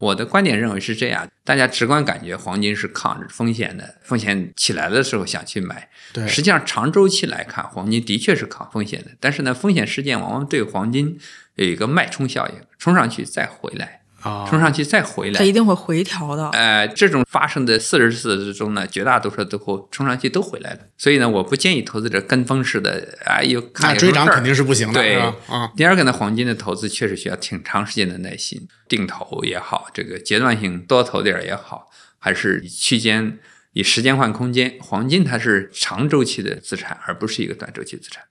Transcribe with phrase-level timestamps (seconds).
[0.00, 5.90] 我的观点认为是这样，大家直观感觉黄金是抗风险的，风险起来的时候想去买。
[6.14, 11.18] 对，实际上长周期来看，黄金的确是抗风险的，但是呢，风险事件往往对黄金
[11.56, 13.99] 有一个脉冲效应，冲上去再回来。
[14.22, 16.48] 啊，冲上去再回来，它一定会回调的。
[16.50, 20.80] 呃，这种发生的四十次之中呢，绝大多数都会冲上去都回来了。
[20.98, 25.00] 所以呢，我不建议投资者跟风式的啊，有看追涨肯定是不行的。
[25.00, 25.34] 对啊。
[25.76, 33.38] 第二个呢，黄金的投资确实需要挺长时间的耐心，定投也好，这个阶段性多投点也好，还是区间
[33.72, 34.76] 以时间换空间。
[34.80, 38.22] 黄金它是长周期的资产，而不是一个短周期资产。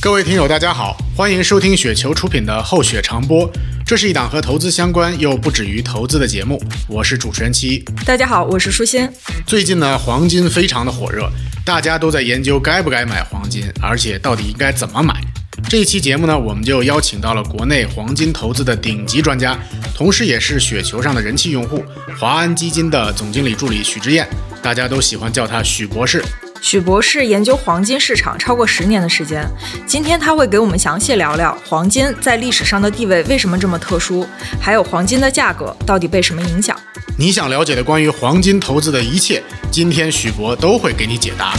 [0.00, 3.50] 各位听友，大家好，欢迎收听雪球出品的《厚雪长播》，
[3.86, 6.60] 这是一档和投资相关又不止于投资的节目。
[6.88, 7.78] 我是主持人七一。
[8.04, 9.08] 大家好，我是舒心。
[9.46, 11.30] 最近呢，黄金非常的火热，
[11.64, 15.20] 大家都在研究该不该买黄金，而且到底应该怎么买。
[15.68, 19.56] 这一期节目呢，我们就邀请到了国内黄金投资的顶级专家，
[19.94, 21.84] 同时也是雪球上的人气用户——
[22.18, 24.28] 华安基金的总经理助理许之燕，
[24.60, 26.22] 大家都喜欢叫他许博士。
[26.62, 29.44] 许博士研究黄金市场超过十年的时间，
[29.84, 34.24] 今天他会给我们详细聊聊黄金在历史上的地位为什么这么特殊，
[34.60, 36.78] 还有黄金的价格到底被什么影响。
[37.18, 41.52] 你想了解的关于黄金投资的一切，今天许博都会给你解答。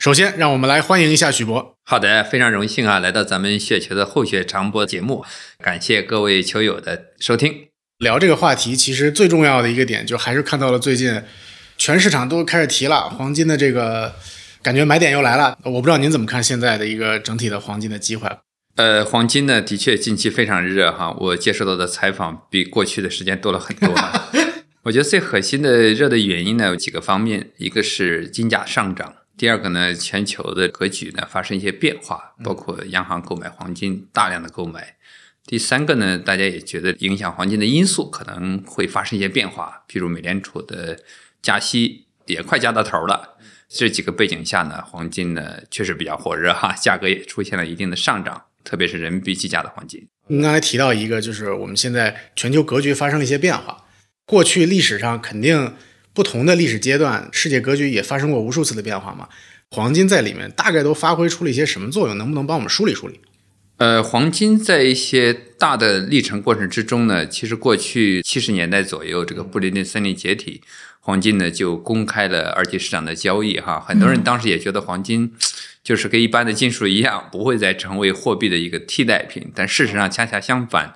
[0.00, 1.76] 首先，让我们来欢迎一下许博。
[1.84, 5.24] 好的，非常荣幸啊，来到咱们雪球的后雪长播节目，
[5.62, 7.68] 感谢各位球友的收听。
[7.98, 11.22] 聊这个话题，其实最重要的一个点，就还是看到了最近。
[11.76, 14.14] 全市场都开始提了黄金的这个
[14.62, 18.28] 感觉买点又来了，我不知道您怎么看现在的一个整体的黄金的机会？
[18.76, 23.92] 呃，黄金呢，的确近期非常热哈，我接受到的采访比过去的时间多了很多。
[24.84, 34.94] 我觉得最核心的热的原因呢有几个方面，一个是金价上涨，第二个呢全球的格局呢发生一些变化，包括央行购买黄金大量的购买，
[35.44, 41.00] 第三个呢大家也觉得影响黄金的因素可能会发生一些变化，譬如美联储的。
[41.42, 43.36] 加息也快加到头了，
[43.68, 50.06] 这几个背景下呢，黄金呢确实比较火热哈， 价格也出现了一定的上涨，特别是人民币计价的黄金。
[50.28, 53.84] 您刚才提到一个，就是我们现在全球格局发生了一些变化，
[54.24, 55.74] 过去历史上肯定
[56.14, 59.28] 不同的历史阶段，世界格局也发生过无数次的变化嘛，
[59.70, 62.16] 黄金在里面大概都发挥出了一些什么作用？
[62.16, 63.20] 能不能帮我们梳理梳理？
[63.78, 70.62] 呃，黄金在一些大的历程过程之中呢，其实过去七十年代左右，这个布林顿森林解体。
[71.04, 75.32] 黄金呢就公开了二级市场的交易哈，很多人当时也觉得黄金
[75.82, 79.50] 就是跟一般的金属一样，不会再成为货币的一个替代品。
[79.52, 80.94] 但事实上恰恰相反，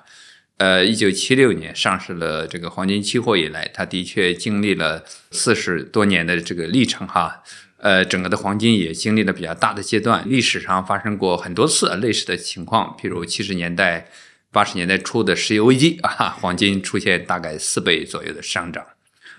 [0.59, 7.43] 呃，一九七六年上市了这个黄金期货以来，它的确经历了四十多年的这个历程哈。
[7.79, 14.07] 呃，整个的黄金也经历了比较大的阶段，历史上发生过很多次类似的情况，譬如七十年代、
[14.51, 18.85] 八十年代初的石油危机啊，黄金出现大概四倍左右的上涨。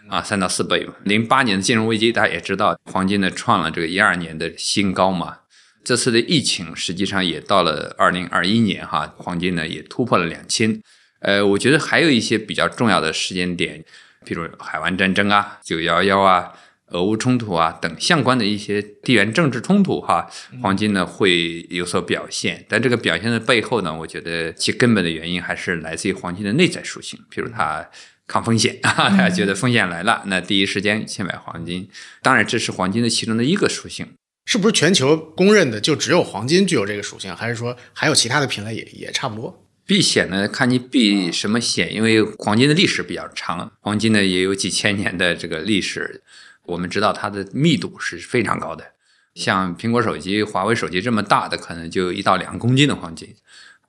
[0.09, 0.95] 啊，三到四倍嘛。
[1.05, 5.41] 零八年的金融危机，大家也知道，黄金呢创了这个一二年的新高嘛。
[5.85, 10.81] 这次的疫情实际上也到了二零二一年哈，黄金呢也突破了两千。
[11.21, 13.85] 呃，我觉得还有一些比较重要的时间点，
[14.25, 16.53] 比如海湾战争啊、九幺幺啊、
[16.91, 20.31] 俄乌冲突啊等相关的一些地缘政治冲突哈，
[20.63, 22.65] 黄金呢会有所表现。
[22.69, 27.89] 但这个表现的背后呢，我觉得其根本的原因还是来自于黄金的内在属性，比如它。
[28.31, 29.09] 抗风险啊！
[29.09, 31.89] 大家觉得风险来了，那第一时间先买黄金。
[32.21, 34.07] 当然，这是黄金的其中的一个属性。
[34.45, 39.65] 是不是全球公认的就只有黄金具有这个属性，还是说还有其他的品类也也差不多？
[39.87, 46.23] 避险呢，看你避什么险，因为黄金的历史比较长，黄金呢也有几千年的这个历史。
[46.69, 48.85] 我们知道它的密度是非常高的，
[49.35, 53.35] 像苹果手机、华为手机这么大的，可能就一到两公斤的黄金。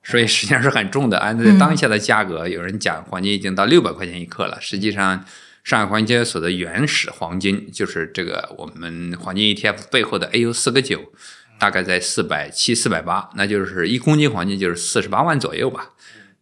[0.02, 4.58] 所以实际上是很重的，按照当下的价格，有人讲黄金已经到六百块钱一克了。
[4.58, 5.24] 实际上，
[5.62, 11.12] 上海黄金交易所的原始黄金就是这个我们黄金 ETF 背后的 AU 四个九，
[11.58, 15.90] 大概在四百七、四百八，那就是一公斤黄金就是四十八万左右吧。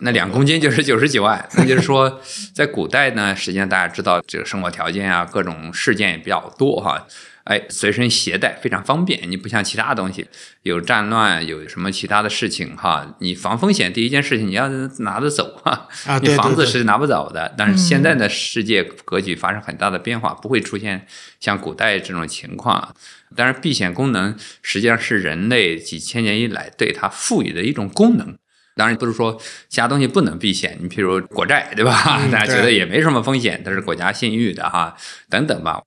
[0.00, 1.48] 那两公斤就是九十几万。
[1.56, 2.20] 那就是说，
[2.54, 7.06] 在古代呢，实际上大家知道这个生活条件啊，各种事件也比较多哈。
[7.44, 9.18] 哎，随身携带非常方便。
[9.30, 10.28] 你不像其他东西，
[10.64, 13.16] 有战乱，有什么其他的事情哈？
[13.20, 14.68] 你防风险第一件事情，你要
[14.98, 15.88] 拿得走哈。
[16.06, 17.54] 啊，你房子是拿不走的。
[17.56, 21.06] 但是现在的世界格局发生很大的变化，不会出现
[21.40, 22.94] 像古代这种情况。
[23.34, 28.36] 当然，避险功能实际上是人类几千年以来对它赋予的一种功能。
[28.78, 29.36] 当然不是说
[29.68, 31.92] 其他东西不能避险，你譬如国债，对吧？
[32.30, 34.96] 大家觉得也没什么风险，它是国家信誉的哈，
[35.28, 35.82] 等等吧。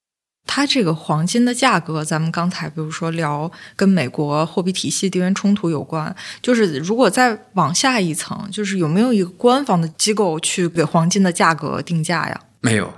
[0.45, 12.41] 它这个黄金的价格，咱们刚才比如说聊跟美国货币体系地缘冲突有关，就是如果再往下一层，就是有没有一个官方的机构去给黄金的价格定价呀？
[12.59, 12.93] 没有，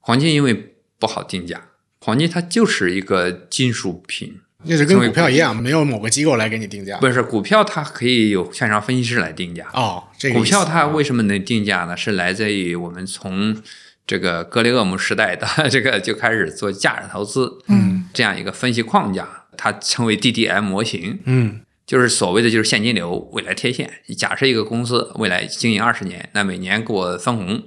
[0.00, 1.60] 黄金因为不好定价，
[2.00, 6.98] 黄金它就是一个金属品，那是跟股票一样，没有某个机构来给你定价。
[6.98, 9.68] 不是股票，它可以有券商分析师来定价。
[9.72, 11.96] 哦，这个股票它为什么能定价呢？
[11.96, 13.56] 是来自于我们从
[14.04, 23.88] 这个格雷厄姆时代的这个就开始做价值投资，嗯，这样一个分析框架，它称为 DDM 模型，嗯就是所谓的就是现金流未来贴现。
[24.16, 27.62] 假设一个公司未来经营二十年，那每年给我分红，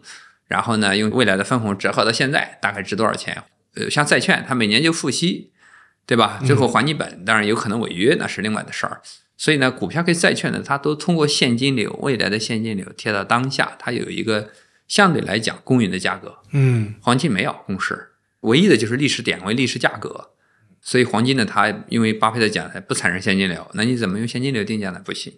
[0.47, 3.41] 然后呢用未来的分红折合到现在大概值多少钱？
[3.75, 5.51] 呃，像债券，它每年就付息，
[6.05, 6.41] 对吧？
[6.45, 9.01] 最后还你本，当然有可能违约，那是另外的事儿。
[9.37, 14.51] 所以呢，股票跟债券呢，它都通过现金流，未来的现金流贴到当下，它有一个
[14.87, 16.37] 相对来讲公允的价格。
[16.51, 18.09] 嗯黄金没有公式，
[18.41, 20.31] 唯一的就是历史点位、历史价格。
[20.81, 25.01] 所以黄金呢，它因为巴菲特讲它不产生现金流，那你怎么用现金流定价呢？
[25.05, 25.33] 不行，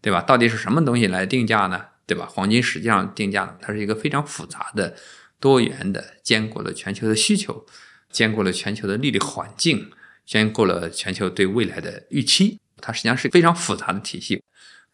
[0.00, 0.22] 对吧？
[0.22, 1.84] 到底是什么东西来定价呢？
[2.06, 2.26] 对吧？
[2.30, 4.94] 黄金实际上定价呢，它是一个非常复杂的、
[5.40, 7.66] 多元的，兼顾了全球的需求，
[8.10, 9.90] 兼顾了全球的利率环境，
[10.26, 12.58] 兼顾了全球对未来的预期。
[12.82, 14.42] 它实际上是非常复杂的体系。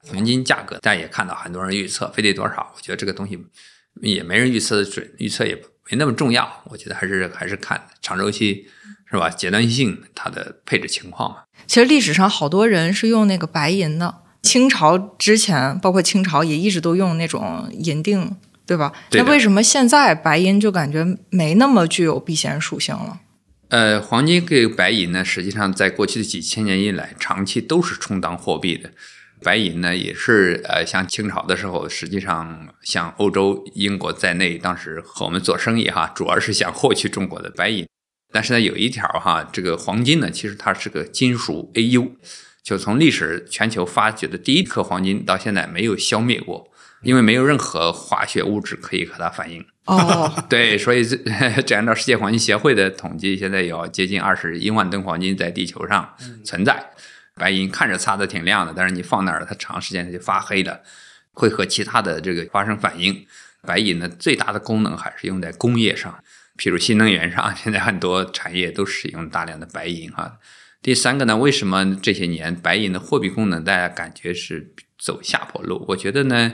[0.05, 3.39] 黄金价格大家也看到很多人预测非得多少，我觉得这个东西
[4.01, 5.55] 也没人预测的准，预测也
[5.91, 6.63] 没那么重要。
[6.67, 8.67] 我觉得还是还是看长周期
[9.11, 9.29] 是吧？
[9.31, 11.43] 阶段性它的配置情况嘛。
[11.67, 18.37] 其实历史上好多人是用那个白银的，清朝之前，包括清朝也一直都用那种银锭，
[18.67, 18.93] 对吧？
[19.09, 23.21] 对那为什么现在白银就感觉没那么具有避险属性了？
[23.73, 28.91] 呃，黄金跟白银呢，实际上在过去的几千年以来，长期都是充当货币的。
[29.43, 37.89] 白银呢，也是呃，像清朝的时候，实际上像欧洲、英国在内，当时和我们做生意哈，主要是想获取中国的白银。
[38.31, 42.11] 但是呢，有一条哈，这个黄金呢，其实它是个金属 AU，
[42.63, 46.71] 就从历史全球发掘的第一颗黄金到现在没有消灭过，
[47.03, 49.65] 因为没有任何化学物质可以和它反应。
[49.87, 51.17] 哦， 对，所以这
[51.63, 56.15] 这按照世界黄金协会的统计，现在有接近二十一万吨黄金在地球上
[56.45, 56.91] 存在。
[57.35, 60.81] 白银看着擦的挺亮的，但是你放那儿，它长时间它就发黑了，
[61.33, 63.27] 会和其他的这个发生反应。
[63.67, 66.23] 白银呢，最大的功能还是用在工业上，
[66.59, 70.39] 譬如新能源上， 现在很多产业都使用大量的白银哈。
[70.83, 75.85] 第三个呢，为什么这些年白银的货币功能大家感觉是走下坡路？
[75.89, 76.53] 我觉得呢，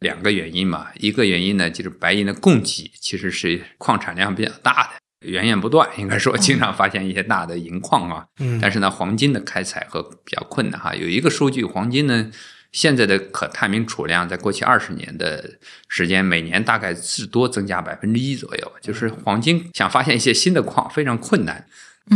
[0.00, 0.88] 两个原因嘛。
[0.96, 8.26] 一个原因呢，就是白银的供给其实是矿产量比较大的，源源不断， 应该说经常发现一些大的银矿啊。
[8.38, 10.94] 嗯但是呢，黄金的开采和比较困难哈。
[10.94, 12.30] 有一个数据，黄金呢
[12.72, 15.58] 现在的可探明储量，在过去二十年的
[15.88, 18.72] 时间，每年大概至多增加百分之一左右。
[18.80, 21.66] 就是黄金想发现一些新的矿非常困难，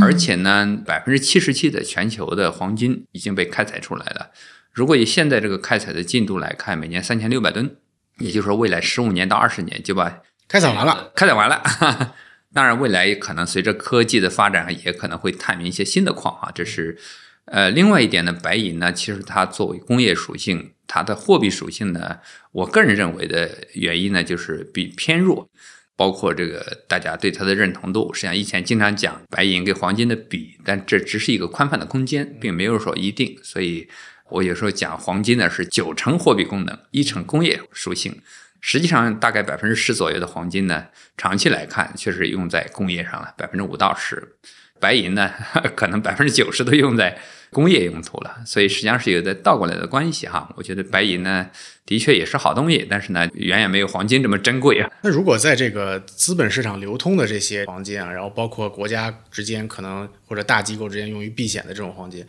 [0.01, 4.31] 而且呢，百分之七十七的全球的黄金已经被开采出来了。
[4.75, 7.77] 如果以现在这个开采的进度来看，每年三千六百吨，
[8.19, 11.63] 也就是说未来十五年到二十年就把开采完了，开采完了。
[12.53, 16.51] 当然，未来可能随着科技的发展，也可能会探明一些新的矿啊。
[16.53, 16.99] 这是
[17.47, 22.19] 呃，另外一点呢，白银呢，其实它作为工业属性，它的货币属性呢，
[22.51, 25.49] 我个人认为的原因呢，就是比偏弱。
[25.97, 33.39] 包括这个大家对它的认同度，实际上以前经常讲白银跟黄金的比，但这只是一个宽泛的空间，并没有说一定。
[33.45, 33.89] 所以
[34.35, 38.21] 我有时候讲黄金呢是九成货币功能，一成工业属性。
[38.61, 40.87] 实际上，大概百分之十左右的黄金呢，
[41.17, 44.37] 长期来看确实用在工业上了，百分之五到十。
[44.81, 45.31] 白银呢，
[45.77, 47.17] 可能百分之九十都用在
[47.51, 50.53] 工业用途了，所以实际上是有的倒过来的关系哈。
[50.57, 51.49] 我觉得白银呢，
[51.87, 54.91] 的确也是好东西，但是呢，远远没有黄金这么珍贵啊。
[55.03, 62.27] 那如果在这个资本市场流通的这些黄金啊，然后包括国家之间可能或者大机构之间用于避险的这种黄金，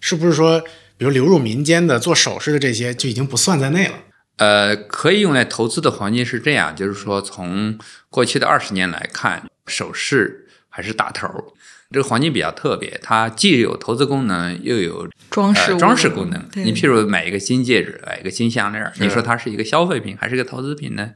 [0.00, 0.62] 是不是说，
[0.98, 3.94] 比如流入民间的做首饰的这些就已经不算在内了？
[4.36, 7.78] 呃，可以用来投资的黄金是这样，就是说从
[8.10, 11.44] 过去的二十年来看，首饰还是大头儿。
[11.90, 16.44] 这个黄金比较特别，它既有投资功能，又有呃、装饰物装饰功能。
[16.54, 21.12] 你譬如买一个金戒指，买一个金项链儿，你说它是一个消费品还是一个投资品呢？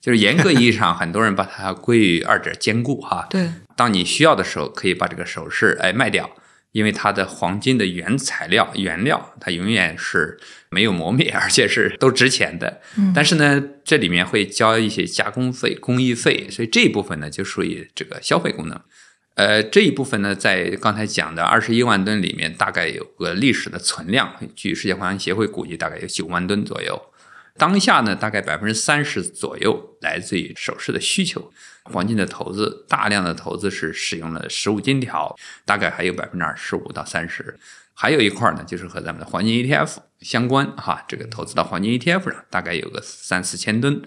[0.00, 3.26] 就是严格意义上，很多人把它归于二者兼顾哈。
[3.30, 6.30] 对，当你需要的时候，可以把这个首饰哎卖掉，
[6.74, 10.36] 因为它的黄金的原材料原料，它永远是
[10.70, 12.80] 没有磨灭， 而且是都值钱的。
[12.98, 18.80] 嗯但是呢，这里面会交一些加工费、工艺费，所以这一部分呢就属于这个消费功能。
[19.36, 27.00] 呃，这一部分呢，在刚才讲的二十一万吨里面，大概有个历史的存量，据世界黄金协会估计，大概有九万吨左右。
[27.56, 31.52] 当下呢，大概百分之三十左右来自于首饰的需求，
[31.92, 37.58] 黄金的投资大量的投资是使用了实物金条，大概还有百分之二十五到三十，
[37.92, 44.02] 还有一块呢，就是和咱们的黄金 ETF 相关哈，这个投资到黄金 ETF 上，大概有个三四千吨，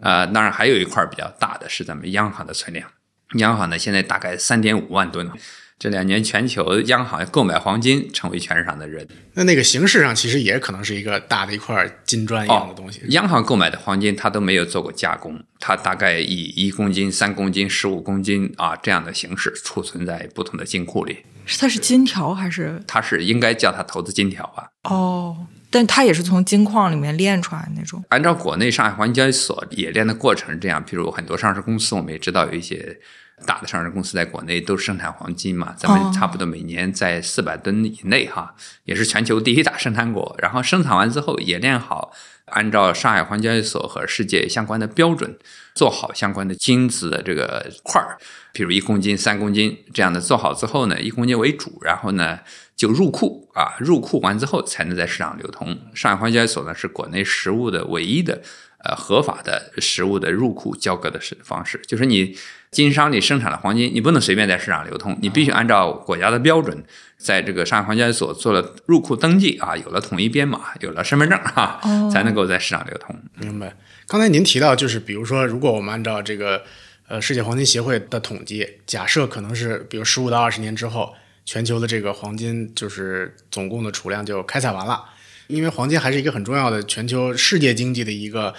[0.00, 2.88] 呃，当然还有一块比较大的是咱们央行的存量，
[3.34, 5.30] 央行呢现在大概三点五万吨。
[5.78, 9.10] 这两年，全球央行购买黄金成为全市场的热点。
[9.34, 13.02] 那那个形式上，其实也可能是一个大的一块金砖一样的东西。
[13.08, 21.18] 央行购买的黄金，它都没有做过加工，它大概以一公斤、三公斤、十五公斤啊这样的形式储存在不同的金库里。
[21.44, 22.82] 是它是金条还是？
[22.86, 24.70] 它是应该叫它投资金条吧？
[24.84, 28.02] 哦，但它也是从金矿里面炼出来那种。
[28.08, 32.98] 按照国内上海黄金交易所冶炼的过程，这样，比如很多上市公司，我们也知道有一些。
[33.44, 40.34] 大的上市公司在国内都生产黄金嘛，咱们差不多每年在四百吨以内哈，也是全球第一大生产国。
[40.38, 42.12] 然后生产完之后冶炼好，
[42.46, 45.36] 按照上海黄金交易所和世界相关的标准，
[45.74, 48.16] 做好相关的金子的这个块儿，
[48.54, 52.38] 比如一公斤、三公斤这样的做好之后呢，一公斤为主，然后呢
[52.74, 55.78] 就入库啊，入库完之后才能在市场流通。
[55.94, 58.40] 上海黄金交易所呢是国内实物的唯一的
[58.82, 62.34] 呃合法的实物的入库交割的是方式，就是你。
[62.76, 66.84] 经商里生产的黄金，你不能随便在市场流通，你必须按照国家的标准，
[67.16, 71.80] 在这个上海黄金交易所做了入库登记啊，有了统一编码，有了身份证哈，
[72.12, 73.16] 才能够在市场流通。
[73.36, 73.74] 明白。
[74.06, 76.62] 刚才您提到，就是比如说，如果我们按照这个
[77.08, 81.14] 呃世界黄金协会的统计，假设可能是比如十五到二十年之后，
[81.46, 85.02] 全球的这个黄金就是总共的储量就开采完了，
[85.46, 88.52] 因为黄金还是一个很重要的全球世界经济的一个。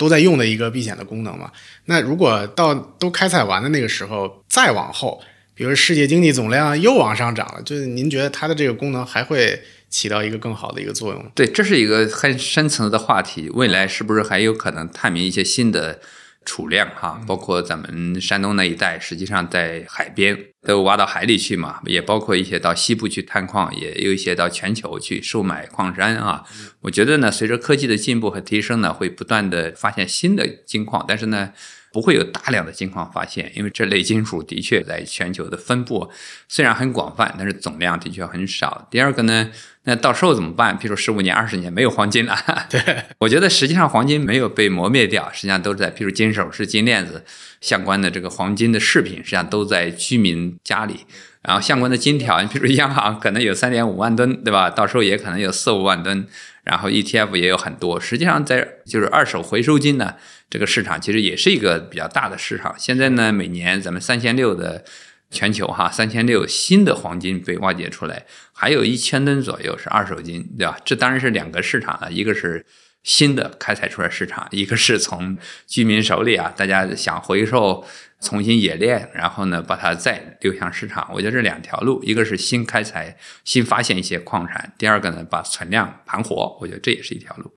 [0.00, 1.52] 都在用的一个避险的功能嘛？
[1.84, 5.20] 那如果到都开采完的那个时候，再往后，
[5.54, 11.30] 比如世界经济总量又往上涨了，就是您觉得它的这个功能还会起到一个更好的一个作用？
[11.34, 13.50] 对，这是一个很深层次的话题。
[13.50, 16.00] 未来是不是还有可能探明一些新的？
[16.44, 26.44] 储量哈，包括咱们山东那一带，实际上在海边都挖到海里去嘛，也包括一些到西部去探矿，也有一些到全球去售买矿山啊。
[26.80, 31.52] 我觉得呢，随着科技的进步和提升呢，会不断的发现新的金矿，但是呢。
[31.92, 36.10] 不会有大量的金矿发现，因为这类金属的确在全球的分布
[36.48, 38.86] 虽然很广泛，但是总量的确很少。
[38.90, 39.50] 第二个呢，
[39.84, 40.78] 那到时候怎么办？
[40.78, 42.36] 譬如十五年、二十年没有黄金了，
[42.70, 42.80] 对
[43.18, 47.24] 我觉得实际上黄金没有被磨灭掉，实际上都在，譬如金首饰、金链子
[47.60, 51.06] 相关的这个黄金的饰品，实际上都在居民家里。
[51.42, 54.68] 然后相关的金条，你比如央行可能有三点五万吨，对吧？
[54.68, 56.26] 到时候也可能有四五万吨。
[56.62, 60.14] 然后 ETF 也有很多，实际上在就是二手回收金呢。
[60.48, 62.74] 这个市场其实也是一个比较大的市场。
[62.76, 64.84] 现在呢，每年咱们三千六的
[65.30, 70.76] 全球哈，三千六新的黄金被挖掘出来，还有一千吨左右是二手金，对吧？
[70.84, 72.66] 这当然是两个市场了，一个是
[73.04, 75.38] 新的开采出来市场，一个是从
[75.68, 77.84] 居民手里啊，大家想回收、
[78.20, 81.10] 重新冶炼，然后呢把它再流向市场。
[81.12, 87.52] 我觉得这两条路，一个是新开采、新发现一些矿产，第二个呢把存量盘活，我觉得这也是一条路。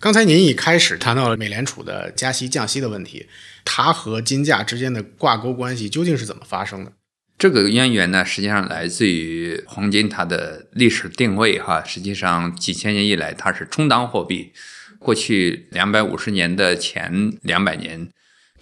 [0.00, 3.26] 刚才您一开始谈到了美联储的加息降息的问题，
[3.64, 6.92] 它和金价之间的挂钩关系究竟是怎么发生的？
[7.36, 11.82] 这个渊源呢，实际上来自于黄金它的历史定位哈。
[11.84, 14.52] 实际上几千年以来，它是充当货币。
[14.98, 18.08] 过去两百五十年的前两百年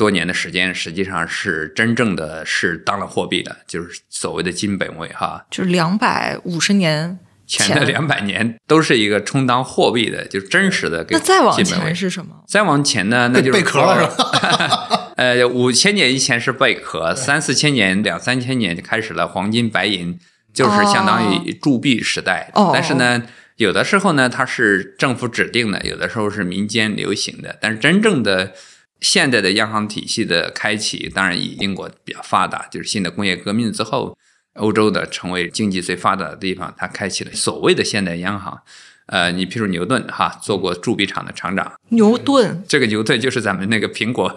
[0.02, 5.46] 多年的时间，实际上是真正的是当了货币的，就是所谓的金本位哈。
[5.48, 7.18] 就是两百五十年。
[7.44, 11.04] 前的两百年都是一个充当货币的，就是真实的。
[11.10, 12.34] 那再往前是什么？
[12.48, 13.30] 再往前呢？
[13.34, 15.12] 那就是贝壳了，是吧？
[15.16, 20.18] 呃，五千年以前是贝壳，三四千年、两三千年就开始了黄金、白银，
[20.54, 22.50] 就是相当于铸币时代。
[22.72, 23.22] 但是呢，
[23.56, 27.58] 有的时候呢，它是政府指定的，有的时候是民间流行的。
[27.60, 28.54] 但是真正的
[29.02, 34.16] 现代的央行体系的开启，当然以英国比较发达，就是新的工业革命之后。
[34.56, 38.60] 欧洲的成为经济最发达的地方，它开启了所谓的现代央行。
[39.06, 41.72] 呃，你譬如牛顿哈，做过铸币厂的厂长。
[41.88, 44.30] 牛顿，这个牛顿就是咱们那个苹果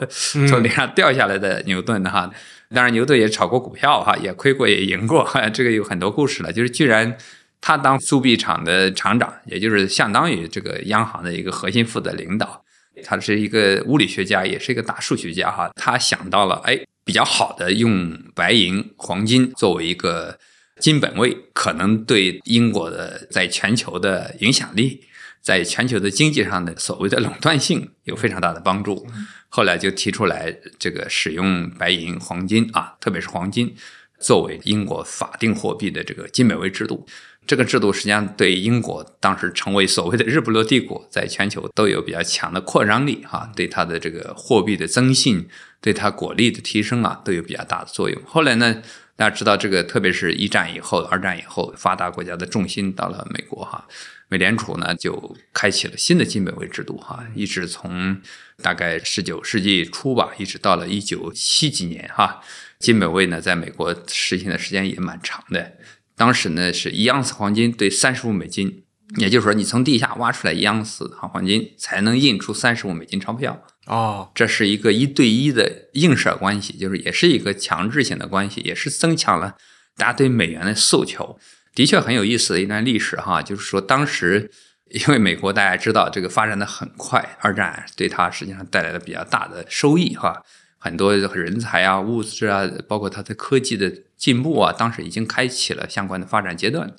[0.47, 2.31] 从脸上掉下来的牛顿哈。
[2.73, 6.53] 当然，牛顿也炒过股票哈，也亏过也赢过，这个有很多故事了。
[6.53, 7.17] 就是居然
[7.59, 12.63] 他当铸币厂的厂长，也就是相当于这个央行的一个核心负责领导。
[13.03, 15.71] 他是一个物理学家，也是一个大数学家哈。
[15.75, 16.79] 他想到了，哎。
[17.07, 20.39] 比较好的用白银、黄金作为一个
[20.79, 25.01] 金本位，可能对英国的在全球的影响力，
[25.39, 29.05] 在全球的经济上的所谓的垄断性有非常大的帮助。
[29.49, 33.75] 后来就提出来这个使用白银、黄金啊，特别是黄金
[34.19, 37.05] 作为英国法定货币的这个金本位制度。
[37.47, 45.47] 这个制度实际上对英国当时成为所谓的日不落帝国，在全球都有比较强的扩张力哈，对它的这个货币的增信，
[45.79, 48.19] 对它国力的提升啊，都有比较大的作用。
[48.25, 48.81] 后来呢，
[49.15, 53.87] 大家知道这个，特别是一战以后、二战以后，发达国家的重心到了美国哈，
[54.27, 58.19] 美联储呢就开启了新的金本位制度哈，一直从
[58.61, 62.41] 大概十九世纪初吧，一直到了一九七几年哈，
[62.79, 65.73] 金本位呢在美国实行的时间也蛮长的。
[66.15, 68.83] 当时呢是一盎司黄金兑三十五美金，
[69.17, 73.61] 也就是说你从地下挖出来一盎司好黄金，才能印出三十五美金钞票。
[73.87, 79.55] 哦，这是一个一对一的映射关系，就是也是一个强制性的关系，也是增强了
[79.95, 81.37] 大家对美元的诉求。
[81.73, 84.49] 的确很有意思的一段历史哈，就是说当时
[84.91, 90.41] 因为美国大家知道这个发展的很快，二战对它实际上带来了比较大的收益哈。
[90.77, 96.93] 很多人才啊、物质啊，包括它的科技的进步啊，当时已经开启了相关的发展阶段。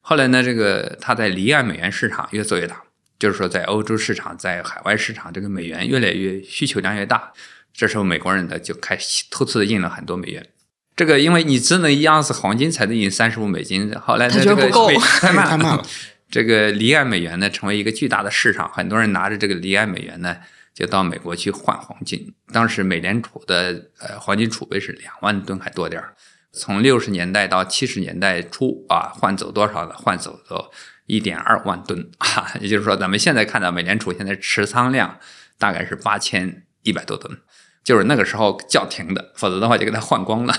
[0.00, 2.82] 后来呢，这个它在离岸美元市场越做越大，
[3.18, 7.32] 就是说在欧洲市场、在海外市场，这个美元越来越需求量越大。
[7.72, 10.46] 这时候美国人呢就开始偷偷的印了很多美元。
[10.94, 14.68] 这个因为你只能一盎司黄金才能印三十五美金，后来呢这个
[15.20, 15.82] 太慢太慢了。
[16.30, 20.36] 这个离岸美元呢成为一个巨大的市场，很多人拿着这个离岸美元呢。
[20.74, 26.14] 就到美国去换黄金，当时美联储的呃黄金储备是两万吨还多点儿。
[26.52, 29.94] 从六十年代到七十年代初啊，换走多少呢？
[29.96, 30.70] 换走了
[31.06, 35.18] 一点二万吨啊，也就是说，咱们现在看到美联储现在持仓量
[35.58, 37.38] 大概是八千一百多吨，
[37.82, 40.54] 就是那个时候叫停的，否则的话就给它换光了。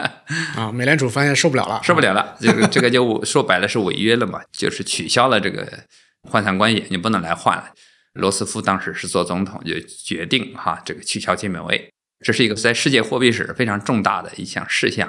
[0.56, 5.66] 啊，美联储发现受不了了，受不了了，这个这个就说白了是违约了嘛，就是取消了这个
[6.22, 7.66] 换算关系，你不能来换了。
[8.14, 11.92] 罗斯福当时是做总统，就决定哈这个取消金本位，
[12.24, 15.08] 这是一个在世界货币史非常重大的一项事项。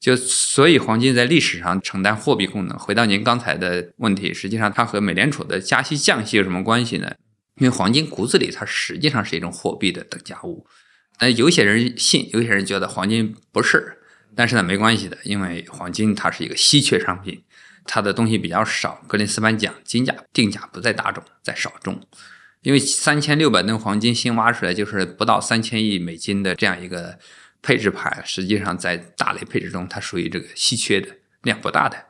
[0.00, 2.78] 就所以黄金在历史上承担货币功能。
[2.78, 7.10] 回到您刚才的问题，实际上它和美联储的加息降息有什么关系呢？
[7.56, 10.66] 因为黄金骨子里它实际上是一种货币的等价物。
[11.20, 13.98] 那有些人信，有些人觉得黄金不是，
[14.34, 17.42] 但是呢没关系的，因为黄金它是一个稀缺商品，
[17.84, 19.02] 它的东西比较少。
[19.06, 21.98] 格林斯潘讲，金价定价不在大众，在少众。
[22.64, 27.18] 因为三千六百吨黄金新挖出来，就是不到三千亿美金的这样一个
[27.60, 31.08] 配置盘，实际上在大类配置中，它属于这个稀缺的
[31.42, 32.06] 量不大的。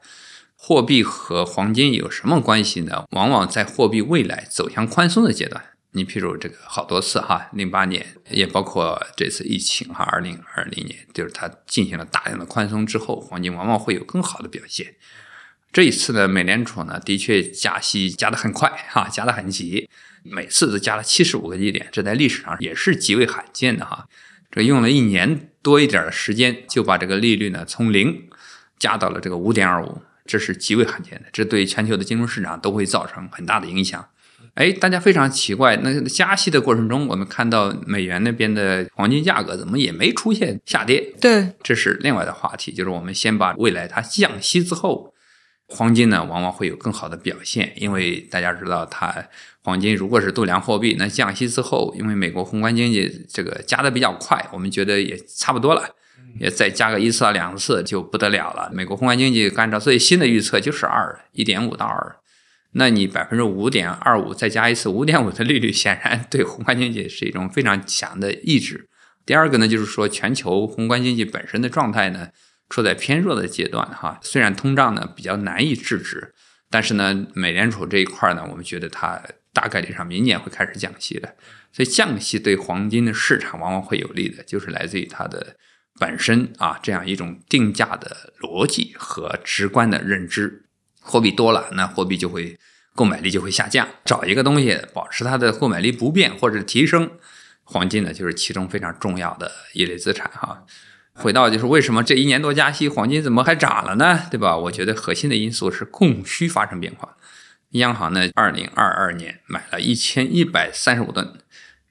[0.57, 3.05] 货币和黄金有什么关系呢？
[3.11, 14.95] 往往在货币未来走向宽松的阶段，你譬如这个好多次哈，零八年也包括这次疫情哈，二零二零年就是它进行了大量的宽松之后，黄金往往会有更好的表现。
[15.73, 19.91] 这一次呢，美联储呢的确加息加得很快哈，加得很急。
[20.25, 24.09] 每次都加了七十五个基点，这在历史上也是极为罕见的哈。
[24.51, 28.29] 这用了一年多一点的时间，就把这个利率呢从零
[28.79, 31.27] 加到了这个五点二五，这是极为罕见的。
[31.33, 34.07] 这对全球的金融市场都会造成很大的影响。
[34.55, 41.13] 哎，大家非常奇怪，那加息的过程中，我们看到美元那边的黄金价格怎么也没出现下跌？
[41.21, 42.73] 对，这是另外的话题。
[42.73, 45.14] 就是我们先把未来它降息之后，
[45.69, 49.27] 黄金呢往往会有更好的表现，因为大家知道它。
[49.63, 55.89] 黄金如果是度量货币，那降息之后，因为美国宏观经济这个加的比较快，我们觉得也差不多了，
[56.39, 58.71] 也再加个一次到两次就不得了了。
[58.75, 62.17] 美国宏观经济按照最新的预测就是二一点五到二，
[62.73, 68.91] 那你百分之五点二五再加一次五点五的利率，显然对宏观经济是一种非常强的抑制。
[69.25, 72.29] 第二个呢，就是说全球宏观经济本身的状态呢
[72.69, 76.35] 处在偏弱的阶段哈，虽然通胀呢比较难以制止，
[76.71, 79.23] 但是呢美联储这一块呢，我们觉得它。
[79.55, 81.37] 大概率上明年会开始降息的，
[81.71, 85.55] 所以降息对黄金的市场往往会有利的，就是来自于它的
[86.01, 90.65] 本身啊这样一种定价的逻辑和直观的认知。
[91.01, 92.59] 货币多了，那货币就会
[92.97, 93.87] 购买力就会下降。
[94.05, 97.13] 找一个东西保持它的购买力不变或者提升，
[97.63, 100.67] 黄金呢就是其中非常重要的一类资产哈。
[101.15, 104.27] 回到就是为什么这一年多加息，黄金怎么还涨了呢？
[104.31, 104.57] 对吧？
[104.57, 107.17] 我觉得核心的因素是供需发生变化。
[107.71, 111.33] 央行呢，二零二二年买了一千一百三十五吨，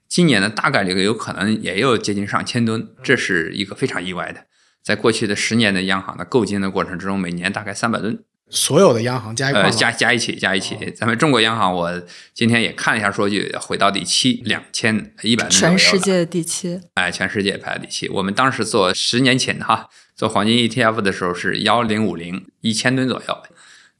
[0.08, 4.46] 今年呢大概率有可能也有接近上千吨，这是一个非常意外的。
[4.82, 8.22] 在过去的十年的央行的购金的过程之中，每年大概三百吨，
[8.54, 18.08] 所有的央行加一块，加加一起加一起，咱们中国央行，我今天也看了一下数据，回到第七，两千一百吨，全世界第七，哎，全世界排第七。
[18.08, 23.42] 我们当时做十年前哈做黄金 ETF 的时候是幺零五零一千吨左右。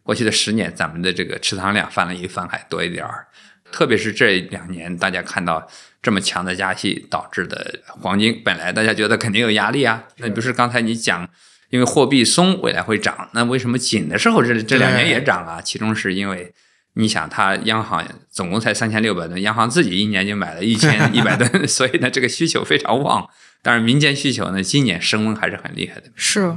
[0.04, 3.26] 过去的十年，咱们的这个持仓量翻了一番还多一点儿，
[3.72, 5.66] 特别是这两年，大家看到
[6.02, 10.04] 这么强的加息导致的黄金，本来大家觉得肯定有压力啊。
[10.18, 11.28] 那不是刚才你讲
[11.74, 15.60] 因为货币松未来会涨，那为什么紧的时候这这两年也涨了？
[15.60, 16.54] 其中是因为
[16.92, 23.28] 你想，它央行总共才三千六百吨，央行自己一年就买了一千一百 吨，所以呢，这个需求非常旺。
[23.60, 26.04] 但是民间需求呢，今年升温还是很厉害的。
[26.14, 26.56] 是，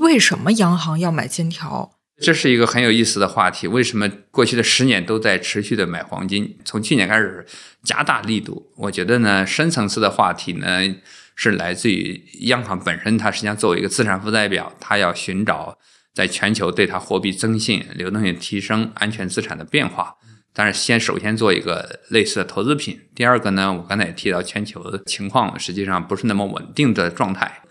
[0.00, 1.92] 为什么央行要买金条？
[2.20, 3.68] 这是一个很有意思的话题。
[3.68, 6.58] 为什么过去的十年都在持续的买黄金？
[6.64, 7.46] 从去年开始
[7.84, 8.72] 加大力度。
[8.76, 10.80] 我觉得呢，深层次的话题呢，
[11.34, 15.78] 是来自于央行本身，它实际上作为一个资产负债表，它要寻找
[16.14, 20.14] 在全球对它货币增信、流动性提升、安全资产的变化。
[20.54, 23.00] 但是先首先做一个类似的投资品。
[23.14, 27.62] 第二个呢，我刚才也提到全球的情况实际上不是那么稳定的状态。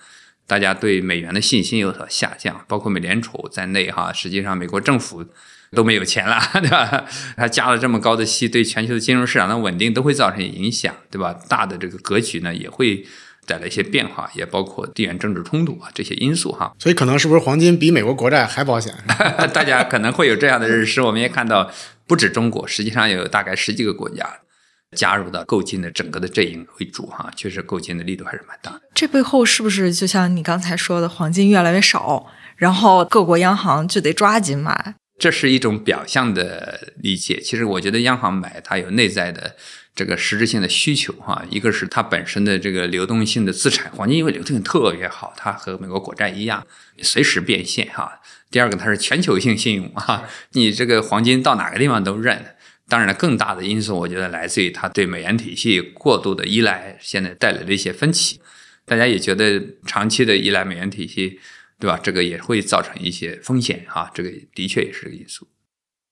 [0.47, 5.24] 大家对美元的信心有所下降，包括美联储在内，哈，实际上美国政府
[5.71, 7.06] 都没有钱了， 对吧？
[7.38, 11.34] 它加了这么高的息，对全球的金融市场的稳定都会造成影响，对吧？
[11.47, 13.06] 大的这个格局呢，也会
[13.51, 16.71] 带来一些变化，也包括地缘政治冲突啊这些因素，哈。
[16.79, 18.93] 所以可能是不是黄金比美国国债还保险？
[19.53, 21.01] 大家可能会有这样的认识。
[21.01, 21.69] 我们也看到，
[22.07, 24.39] 不止中国，实际上有大概十几个国家。
[24.93, 28.81] 加入到购金的整个的阵营为主哈，确实购金的力度还是蛮大的。
[28.93, 34.95] 这背后是不是就像你刚才说的，黄金越来越少，然后各国央行就得抓紧买？
[35.17, 37.39] 这是一种表象的理解。
[37.39, 39.55] 其实我觉得央行买它有内在的
[40.01, 41.45] 这个实质性的需求哈。
[41.51, 46.65] 一个是它本身的这个流动性的资产，黄金因为流动性特别好，它和美国国债一样
[47.03, 48.19] 随时变现哈。
[48.49, 52.55] 第二个它是全球性信用哈，你这个黄金到哪个地方都认。
[52.89, 58.41] 当然了，更大的因素，我觉得来自于它对美元体系过度的依赖，现在带来的一些分歧。
[58.83, 61.39] 大家也觉得长期的依赖美元体系，
[61.79, 61.99] 对吧？
[62.01, 64.09] 这个也会造成一些风险哈。
[64.15, 65.47] 这个的确也是个因素。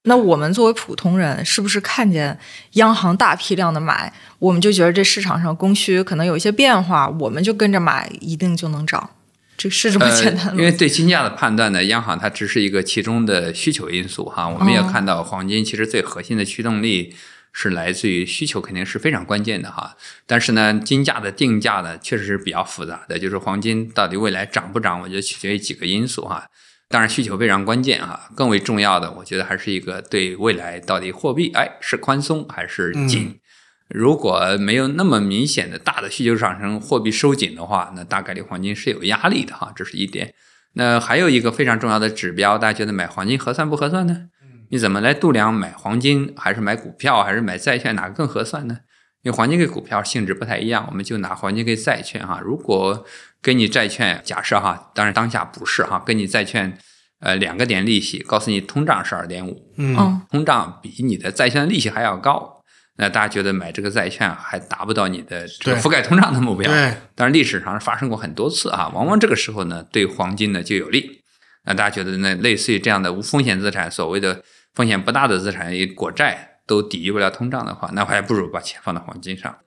[0.04, 2.40] 那我们作为普通人，是不是看见
[2.74, 9.10] 央行大批量的买，我们就觉得这市场上供需可能有一些变化，我们就跟着买，一定就能涨？
[9.58, 14.48] 这是这么简单因为对金价的判断呢，央行它只是一个其中的需求因素哈。
[14.48, 17.14] 我们也看到黄金其实最核心的驱动力
[17.52, 19.98] 是来自于需求，肯定是非常关键的哈。
[20.26, 26.48] 但是呢，金价的定价呢，确实是比较复杂的，就是黄金到底未来涨不涨，我觉得取决于几个因素哈。
[26.90, 28.30] 当然，需求非常关键哈。
[28.36, 33.40] 更为重要的，我觉得还是一个对未来到底货币哎是宽松还是紧。
[33.88, 40.34] 如果没有那么明显的大的需求上升，货币收紧的话，那大概率黄金是有压力的哈，这是一点。
[40.74, 44.30] 那还有一个非常重要的指标，大家觉得买黄金合算不合算呢？
[44.72, 48.78] 你怎么来度量买黄金还是买股票还是买债券哪个更合算呢？
[49.24, 52.40] 因为黄金跟股票性质不太一样，我们就拿黄金跟债券哈。
[52.44, 53.04] 如果
[53.42, 56.78] 给你债券，假设哈，当然当下不是哈，给你债券，
[57.20, 62.58] 呃，两个点利息，告诉你通胀是二点五，嗯，通胀比你的债券利息还要高。
[62.98, 66.70] 那大家觉得买这个债券还达不到你的这个覆盖通胀的目标？
[66.70, 71.22] 对，当然历史上发生过很多次啊，往往这个时候呢，对黄金呢就有利。
[71.64, 79.58] 那大家觉得那类似于这样的无风险资产，所谓的风险不大的资产，国债都抵御不了通胀的话，那还不如把钱放到黄金上。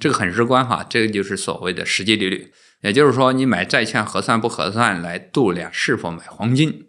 [0.00, 2.52] 这个很直观哈，这个就是所谓的实际利率。
[2.82, 6.86] 也就是说，你买债券合算不合算来度量是否买黄金。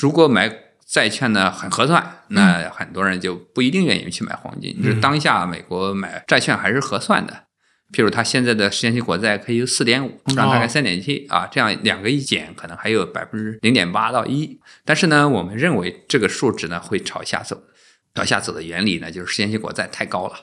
[0.00, 0.60] 如果买。
[0.86, 4.80] 债券呢很合算，那很多人就不一定愿意去买黄金。
[4.80, 7.46] 就是当下美国买债券还是合算的，
[7.90, 14.60] 譬如它现在的十年期国债可以有四点五，通胀大概三点七啊，这样两个一减，可能还有百分之零点八到一。
[14.84, 17.64] 但是呢，我们认为这个数值呢会朝下走，
[18.14, 20.34] 朝下走的原理呢就是十年期国债太高了。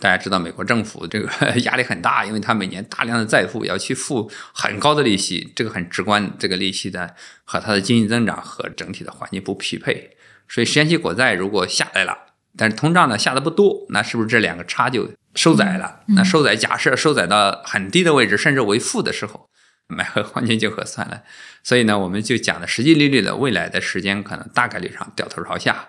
[0.00, 1.28] 大家知道，美国政府这个
[1.64, 7.08] 压力很大，因为它每年大量的债付要去付很高的利息，这个很直观，这个利息呢
[7.44, 10.16] 和它的经济增长和整体的环境不匹配，
[10.48, 12.16] 所以十年期国债如果下来了，
[12.56, 16.00] 但是通胀呢下的不多，那是不是这两个差就收窄了？
[16.08, 19.48] 那收窄，假设收窄到很低的位置，甚至为负的时候，
[19.88, 21.22] 买个黄金就合算了。
[21.64, 25.88] 所以呢，我们就讲的实际利率的未来的时间可能大概率上掉头朝下。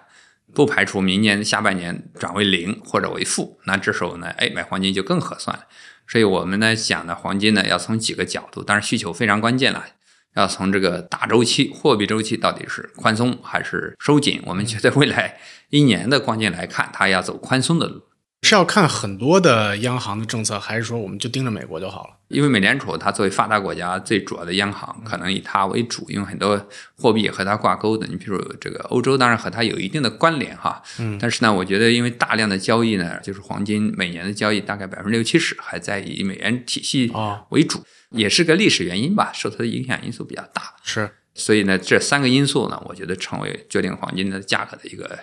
[0.54, 5.64] 不排除明年下半年转为零或者为负，那这时候呢，哎，买黄金就更合算了。
[6.08, 9.86] 所以我们呢讲呢黄金呢，要从几个角度，当然需求非常关键了，
[10.36, 14.42] 要从这个大周期货币周期到底是宽松还是收紧。
[14.46, 15.38] 我们觉得未来
[15.70, 18.02] 一年的光景来看，它要走宽松的路。
[18.42, 22.14] 是要看很多的央行的政策，还是说我们就盯着美国就好了？
[22.30, 26.60] 因为美联储它作为发达国家最主要的央行，可能以它为主，因为很多
[26.96, 28.08] 货币和它挂钩的。
[28.08, 30.82] 你比如这个欧洲，当然和它有一定的关联哈。
[31.00, 31.18] 嗯。
[31.22, 37.12] 但是呢，我觉得因为大量的交易呢，就是黄金每年的交易大概百分之六七十还在以美元体系
[37.50, 40.74] 为主，也是个历史原因吧，受它的影响因素比较大。
[40.84, 41.12] 是。
[41.36, 45.20] 所以呢，这三个因素呢，我觉得成为决定黄金的价格的一个。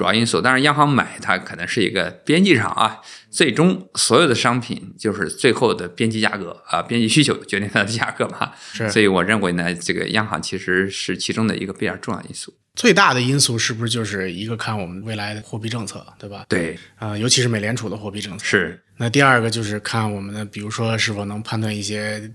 [0.00, 0.40] 主要因素。
[0.40, 8.50] 当然，央行买它可能是一个边际上啊，最终所有的商品就是最后的边际价格啊，边际需求决定它的价格嘛。
[8.72, 12.54] 是所以我认为呢，这个央行其实是其中的一个比较重要因素。
[12.74, 16.46] 最大的因素是不是就是一个看我们未来的货币政策，对吧？
[16.48, 18.44] 对，啊、尤其是美联储的货币政策。
[18.46, 22.32] 是那第二个就是看我们的，比如说是否能判断一些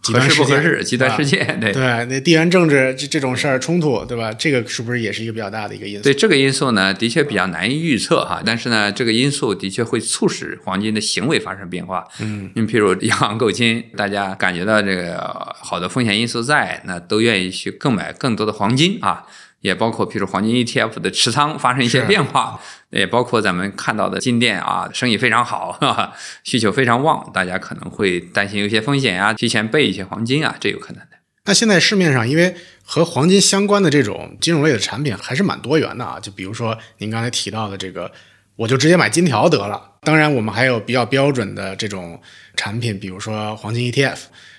[0.00, 1.72] 极合适不合适，极端事啊件，对。
[1.72, 4.32] 对，那地缘政治这这种事儿冲突，对吧？
[4.32, 6.02] 这个是不是也是一个比较大的一个因素？
[6.04, 12.06] 对这个因素呢，的确比较难以预测哈，但是呢，这个因素的确会促使黄金的行为发生变化。
[12.20, 19.26] 嗯，你譬如央行购金，大家感觉到这个呃好的风险因素在，那都愿意去购买更多的黄金啊，
[19.68, 22.58] 也包括譬如黄金 ETF 的持仓发生一些变化，
[22.90, 31.18] 也包括咱们看到的金店啊，生意非常好，哈哈，需求非常旺，大家可能会担心有一些风险呀、提前备一些黄金啊，这有可能的。
[31.44, 36.18] 那现在市面上，因为和黄金相关的这种金融类的产品还是蛮多元的啊。
[36.18, 38.10] 就比如说您刚才提到的这个，
[38.56, 39.80] 我就直接买金条得了。
[40.02, 42.20] 当然，我们还有比较标准的这种
[42.56, 44.18] 产品，比如说黄金 ETF。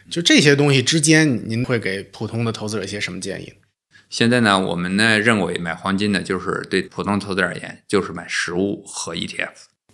[0.09, 3.53] 就这些东西之间，您会给普通的投资者一些什么建议？
[4.09, 9.49] 现在呢，我们呢认为买黄金呢，就是对普通投资者而言，就是买实物和 ETF，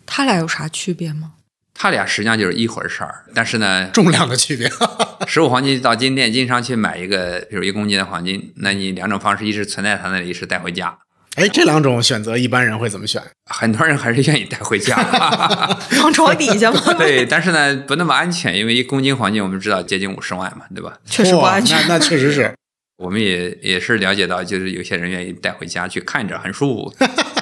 [0.06, 1.34] 它俩有啥区别吗？
[1.74, 3.26] 它俩实际上就是一回事儿。
[3.34, 4.72] 但是呢，重量的区别。
[5.28, 10.98] 实物黄金到金店经常去买一个，比如一公斤的黄金，那你两种方式，一是存在他那里，一是带回家。
[11.36, 13.22] 哎，这两种选择一般人会怎么选？
[13.52, 14.96] 很多人还是愿意带回家，
[15.92, 16.80] 放床底下吗？
[16.98, 20.98] 对，但是呢，不那么安全，因为一公斤黄金我们知道接近五十万嘛，对吧？
[21.06, 21.78] 确实不安全。
[21.90, 22.56] 那那确实是。
[22.98, 26.94] 我们也也是了解到，就是有些人愿意带回家去看着，很舒服。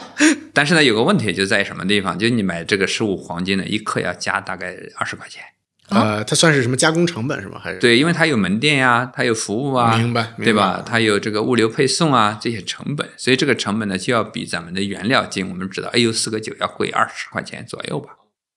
[0.53, 2.17] 但是呢，有个问题就在什么地方？
[2.17, 5.43] 就你买这个实物黄金呢，一克要加大概二十块钱。
[5.89, 7.59] 呃，它算是什么加工成本是吗？
[7.61, 7.77] 还是？
[7.77, 10.83] 对，因为它有门店呀、它有服务啊，明白明白对吧？
[10.85, 18.11] 它有这个物流配送啊这些成本，所以这个成本呢就要比咱们的原料金，我们知道 AU 四个九要贵二十块钱左右吧。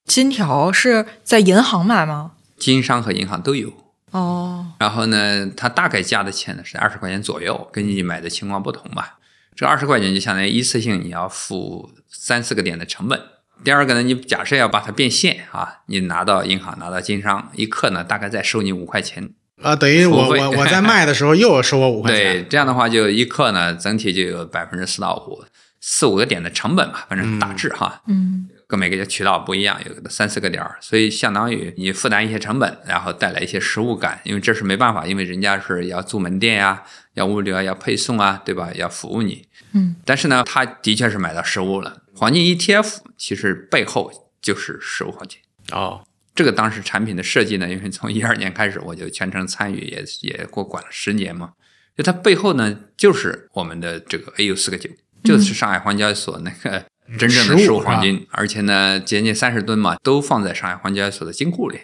[0.05, 2.33] 金条是在银行买吗？
[2.57, 3.73] 金商和银行都有。
[4.13, 9.19] 哦，然后呢，它大概加的钱呢是二十块钱左右，根据你买的情况不同吧。
[9.55, 13.21] 这二十块钱就相当于一次性你要付三四个点的成本。
[13.65, 19.31] 第二个呢，你假设要把它变现啊，你拿到银行拿到经商，一克呢大概再收你五块钱。
[19.63, 25.43] 啊，等于我我 我在卖的时候又收我五块钱对，这样的话就一克呢整体就有百分之四到五，
[25.81, 28.03] 四五个点的成本吧，反正大致哈。
[28.07, 36.83] 嗯，跟每个渠道不一样，有的三四个点儿，所以相当于你负担一些成本，然后带来一些实物感，因为这是没办法，因为人家是要租门店呀、
[37.15, 38.71] 要物流啊、要配送啊，对吧？
[38.75, 39.47] 要服务你。
[39.73, 42.03] 嗯，但是呢，他的确是买到实物了。
[42.15, 45.39] 黄金 ETF 其实背后就是实物黄金。
[45.73, 51.53] 哦，这个当时产品的设计呢，因为从一二年开始我就全程参与，也也过管了十年嘛。
[51.97, 54.91] 就它背后呢，就是我们的这个 AU 四个九，
[55.25, 56.85] 就是上海黄交易所那个
[57.19, 61.79] 真正的实物黄金，而且呢，接近三十吨嘛，都放在上海黄金交易所的金库里。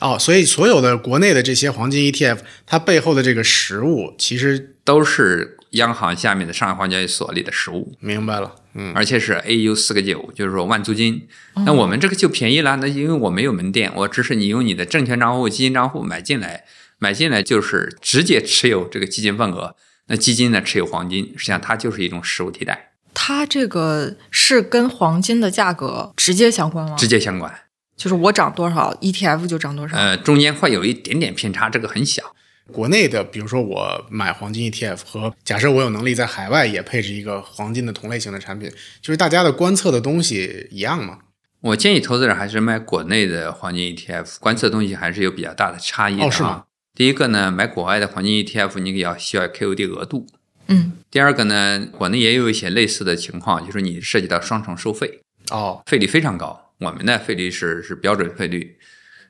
[0.00, 8.54] 哦，所以所有的国内的这些黄金 ETF，它背后的这个实物，其实都是央行下面的上海黄金交易所里的实物，明白了。
[8.72, 11.28] 嗯，而且是 AU 四个九，就是说万租金。
[11.66, 16.64] 那我们这个就便宜了，那因为我没有门店，我只是你用你的证券账户、基金账户买进来，
[16.98, 19.74] 买进来就是直接持有这个基金份额。
[20.06, 26.96] 那基金呢持有黄金，实际上它就是一种实物替代，它这个是跟黄金的价格直接相关吗？
[26.96, 27.52] 直接相关。
[27.96, 29.96] 就是我涨多少，ETF 就涨多少。
[29.96, 32.34] 呃，中间会有一点点偏差，这个很小。
[32.72, 38.70] 国内的，比如说我买黄金 ETF 和假设我有能力在海外也配置一个黄金的同类型的产品，
[39.02, 41.18] 就是大家的观测的东西一样吗？
[41.60, 46.26] 我建议投资者还是买国内的黄金 ETF，观测东西还是有比较大的差异的、啊。
[46.26, 46.64] 哦是吗？
[46.94, 50.26] 第一个呢，买国外的黄金 ETF，你要需要 KOD 额度。
[50.70, 56.72] 嗯，第二个呢，国内也有一些类似的情况，就是你涉及到双重收费，哦，费率非常高。
[56.78, 58.78] 我们的费率是是标准费率。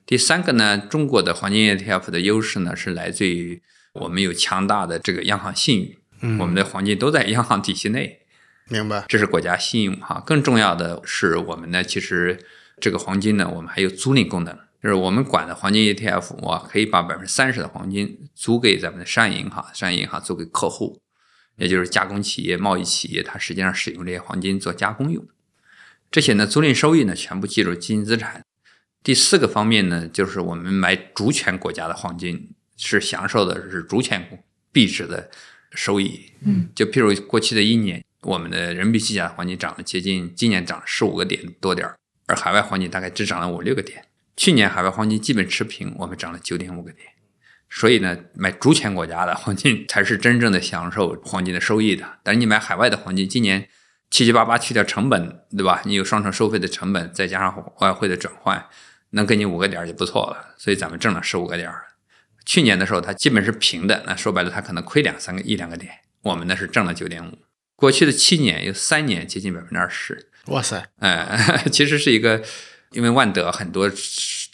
[0.07, 3.62] 第三个呢，中国的黄金 ETF 的优势呢是来自于
[3.94, 8.20] 我们有强大的这个央行信誉，嗯我们的黄金都在央行体系内，
[8.68, 9.05] 明白。
[9.09, 10.22] 这是国家信用哈。
[10.26, 12.38] 更重要的是，我们呢其实
[12.79, 21.00] 这个黄金呢，我们还有租赁功能，就是我们管的黄金 ETF，我可以把百分之三十的黄金租给咱们的商业银行，商业银行租给客户，
[21.60, 25.24] 也就是加工企业、贸易企业，它实际上使用这些黄金做加工用。
[26.10, 28.42] 这些呢，租赁收益呢，全部计入基金资产。
[29.02, 34.42] 第四个方面呢，就是我们买主权国家的黄金，是享受的是主权
[34.72, 35.30] 币值的
[35.72, 36.32] 收益。
[36.44, 41.96] 嗯，就譬如过去的一年，我们的人民币计价的黄金涨了接近，今年涨了十五个点多点儿，
[42.26, 44.06] 而海外黄金大概只涨了五六个点。
[44.36, 47.09] 去年海外黄金基本持平，我们涨了九点五个点。
[47.70, 52.18] 所以呢，买主权国家的黄金才是真正的享受黄金的收益的。
[52.24, 53.68] 但是你买海外的黄金，今年
[54.11, 55.80] 七七八八去掉成本，对吧？
[55.85, 58.66] 你有双重收费的成本，再加上外汇的转换，
[59.11, 60.54] 能给你五个点儿就不错了。
[60.59, 61.85] 所以咱们挣了十五个点儿。
[62.44, 65.92] 去年的时候，它基本是平的，那说白了，它可能亏两三个一两个点。
[66.22, 67.38] 我们呢是挣了九点五。
[67.76, 70.28] 过去的七年有三年接近百分之二十。
[70.46, 70.85] 哇塞！
[70.98, 72.42] 哎， 其实是一个，
[72.90, 73.88] 因为万德很多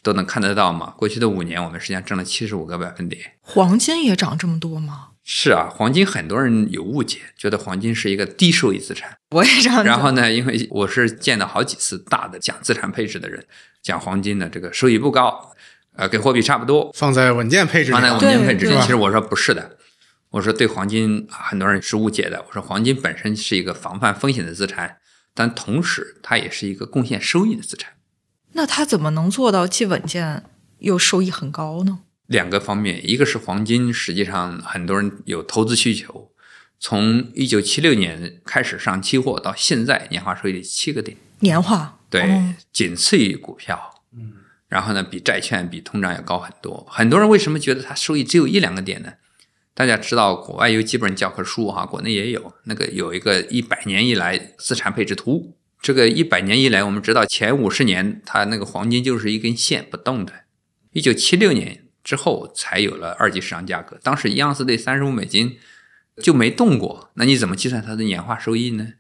[0.06, 0.94] 都能看得到嘛。
[0.96, 3.32] 过去的五年，我们实际上挣了七十五个百分点。
[3.40, 5.08] 黄金也涨这么多吗？
[5.24, 9.18] 是啊，黄金很多人有误解，觉得黄金是一个低收益资产。
[9.30, 9.82] 我也这样。
[9.82, 13.44] 然后呢，因为我是见到好几次大的讲资产配置的人，
[13.82, 15.50] 讲黄金的这个收益不高，
[15.96, 18.72] 呃，跟货币差不多，放在稳健配置，放在稳健配置。
[18.82, 19.76] 其实我说不是的，
[20.30, 22.44] 我说对黄金很多人是误解的。
[22.46, 24.98] 我说黄金本身是一个防范风险的资产，
[25.34, 27.94] 但同时它也是一个贡献收益的资产。
[28.56, 30.42] 那它怎么能做到既稳健
[30.78, 32.00] 又收益很高呢？
[32.26, 36.32] 两个方面，一个是黄金，实际上很多人有投资需求。
[36.80, 41.18] 从一九七六年开始上期货到现在，年化收益率七个点。
[41.40, 44.02] 年化对，仅次于股票。
[44.16, 44.32] 嗯，
[44.68, 46.86] 然后呢，比债券、比通胀要高很多。
[46.90, 49.12] 很多人为什么觉得它收益只有一两个点呢？
[49.74, 52.54] 大家知道，国外有几本教科书哈，国内也有。
[52.64, 55.54] 那个有一个一百年以来资产配置图。
[55.80, 60.32] 这个一百年以来，我们知道前五十年它那个黄金就是一根线不动的。
[60.92, 61.82] 一九七六年。
[62.06, 65.58] 之后才有了二级市场价格，当时一盎司兑三十五美金
[66.22, 68.92] 就没动过，那你怎么计算它的年化收益呢？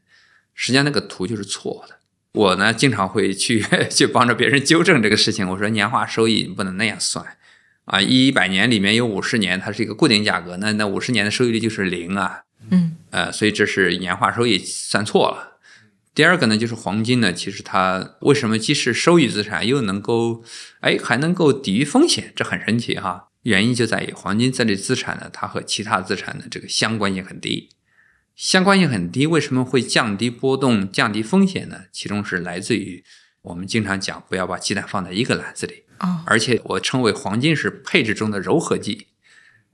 [0.54, 1.98] 实际上那个图就是错的。
[2.32, 7.24] 我呢经常会去 去帮着别人纠正这个事情，我说年化收益不能那样算
[7.84, 15.55] 啊，一百年里面有五十年，它是一个固定价格，那那五十年的收益率就是零啊，嗯，呃，所以这是年化收益算错了。
[16.16, 20.42] 第二个呢，就是黄金呢，其实它为什么既是收益资产，又能够，
[20.80, 23.28] 哎，还能够抵御风险，这很神奇哈。
[23.42, 27.68] 原因就在于黄金这类资产呢，它和其他资产的这个相关性很低，
[28.34, 31.82] 相关性很低，为什么会降低波动、降低风险呢？
[31.92, 33.04] 其中是来自于
[33.42, 36.24] 我们经常讲，不要把鸡蛋放在一个篮子里啊。
[36.26, 39.08] 而且我称为黄金是配置中的柔和剂，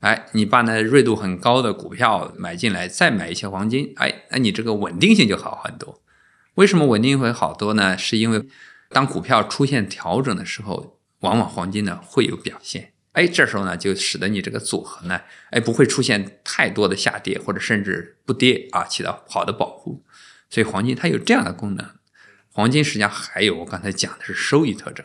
[0.01, 6.02] 哎，你把那锐度很高的股票买进来，再买一些黄金，哎，那你这个稳定性就好很多。
[6.55, 7.97] 为什么稳定会好多呢？
[7.97, 8.47] 是因为
[8.91, 12.93] 当股票出现调整的时候，往往黄金呢会有表现。
[13.13, 20.03] 哎，这时候呢就使得你这个组合呢，哎不会出现太多的下跌，或者甚至不跌啊，起到好的保护。
[20.51, 21.87] 所以黄金它有这样的功能。
[22.51, 25.05] 黄金实际上还有我刚才讲的是收益特征。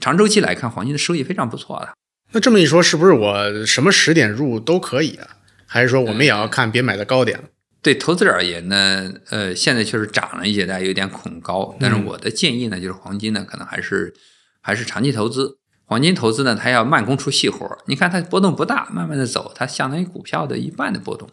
[0.00, 1.94] 长周期来看，黄金的收益非常不错的。
[2.32, 5.36] 那这么一说，是不是我什么时点入都可以啊？
[5.66, 7.44] 还是说我们也要看别买的高点了？
[7.88, 11.74] 对投资者而言呢，呃，现在确实涨了一些，大家有点恐高。
[11.80, 14.12] 但是我的建议呢，就是黄金呢，可能还是
[14.60, 15.56] 还是长期投资。
[15.86, 21.30] 黄金投资呢，它要慢工出细活你看它波动不大，慢慢的走，它相当于股票的一半的波动。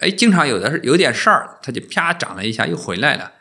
[0.00, 3.32] 哎，经常有的是有点事儿，它就啪涨了一下又回来了。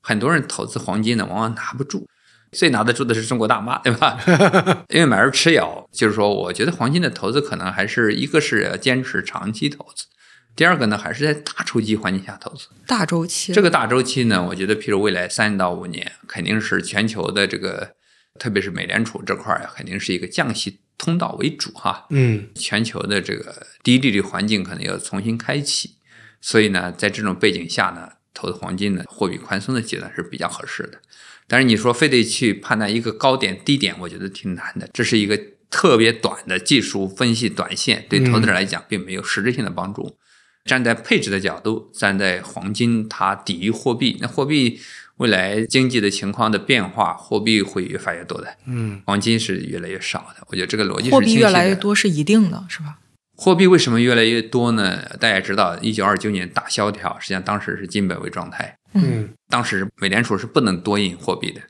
[0.00, 2.08] 很多人投资黄金呢，往往拿不住。
[2.50, 4.18] 最拿得住的是中国大妈，对吧？
[4.90, 10.06] 因为买入持有，就是说，我觉得黄金的投资可能还是一个是要坚持长期投资。
[10.56, 12.68] 第二个呢，还是在大周期环境下投资。
[12.86, 17.94] 大周期，这个大周期呢，我觉得，譬如未来三到五年，肯定是全球的这个，
[18.38, 22.06] 特别是美联储这块儿，肯定是一个降息通道为主哈。
[22.10, 25.96] 嗯，全球的这个低利率环境可能要重新开启，
[26.40, 31.00] 所以呢，在这种背景下呢，投资黄金呢，货币宽松的阶段是比较合适的。
[31.48, 34.88] 但是你说非得去判断一个高点低点，我觉得挺难的。
[34.92, 35.38] 这是一个
[35.68, 40.16] 特别短的技术分析，短线对投资者来讲并没有实质性的帮助。
[40.64, 44.16] 站在配置的角度，站在黄金，它抵御货币。
[44.20, 44.80] 那货币
[45.18, 48.56] 未来经济的情况的变化，货币会越发越多的。
[48.66, 50.46] 嗯，黄金是越来越少的。
[50.48, 52.98] 我觉得这个逻辑是货币越来越多是一定的，是吧？
[53.36, 55.02] 货币为什么越来越多呢？
[55.20, 58.78] 大家知道，一九二九年大萧条，实际上当时是金本位状态。
[58.94, 61.60] 嗯，当时美联储是不能多印货币的，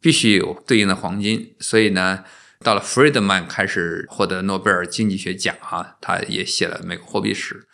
[0.00, 1.54] 必须有对应的黄金。
[1.58, 2.22] 所以呢，
[2.60, 7.66] 到了弗里德曼开始获得诺贝尔经济学奖，哈，他也写了美国货币史。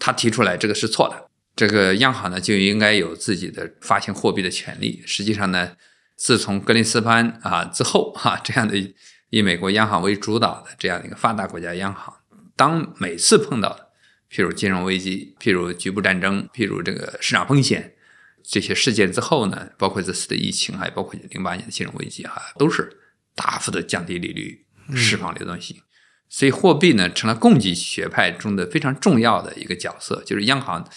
[0.00, 5.02] 他提出来这个是错的，这个央行呢就应该有自己的发行货币的权利。
[5.06, 5.76] 实际上呢，
[6.16, 8.74] 自从格林斯潘啊之后哈，这样的
[9.28, 12.12] 以美国央行为主导的这样的一个发达国家央行，
[12.56, 13.92] 当每次碰到
[14.32, 17.94] 譬如金融危机、譬如局部战争、譬如这个市场风险
[18.42, 22.90] 这些事件之后呢，包括这次的疫情，还包括零八年的金融危机哈，都是
[23.34, 24.64] 大幅的降低利率，
[24.96, 25.76] 释放流动性。
[26.30, 30.88] 所以货币呢成了供给学派中的非常重要的一个角色，就是央行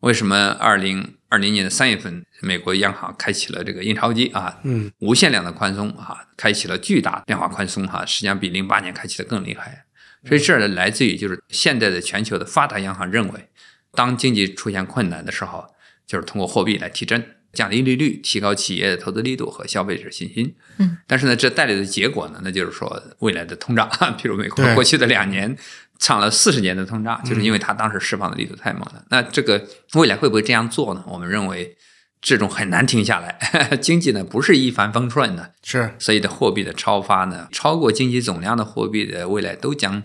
[0.00, 9.86] 为什么二零二零年的三月份，美国央行开启了这个印钞机啊，嗯，无限量的宽松啊，开启了巨大量化宽松哈，实际上比零八年开启的更厉害。
[10.28, 13.48] 所以这儿来自于就是现在的全球的发达央行认为，
[13.92, 15.74] 当经济出现困难的时候，
[16.06, 17.36] 就是通过货币来提振。
[17.52, 20.54] 降低利率，提高企业的投资力度和消费者信心。
[20.78, 23.88] 嗯，但是呢，这带来的结果呢，那就是说未来的通胀，
[24.20, 25.56] 比如美国过去的两年
[25.98, 29.04] 唱了四十年的通胀，就是因为它当时释放的力度太猛了。
[29.10, 31.04] 那这个未来会不会这样做呢？
[31.06, 31.76] 我们认为
[32.22, 33.38] 这种很难停下来，
[33.82, 40.02] 经济呢不是一帆风顺的，是所以的货币的超发呢，超过经济总量的货币的未来都将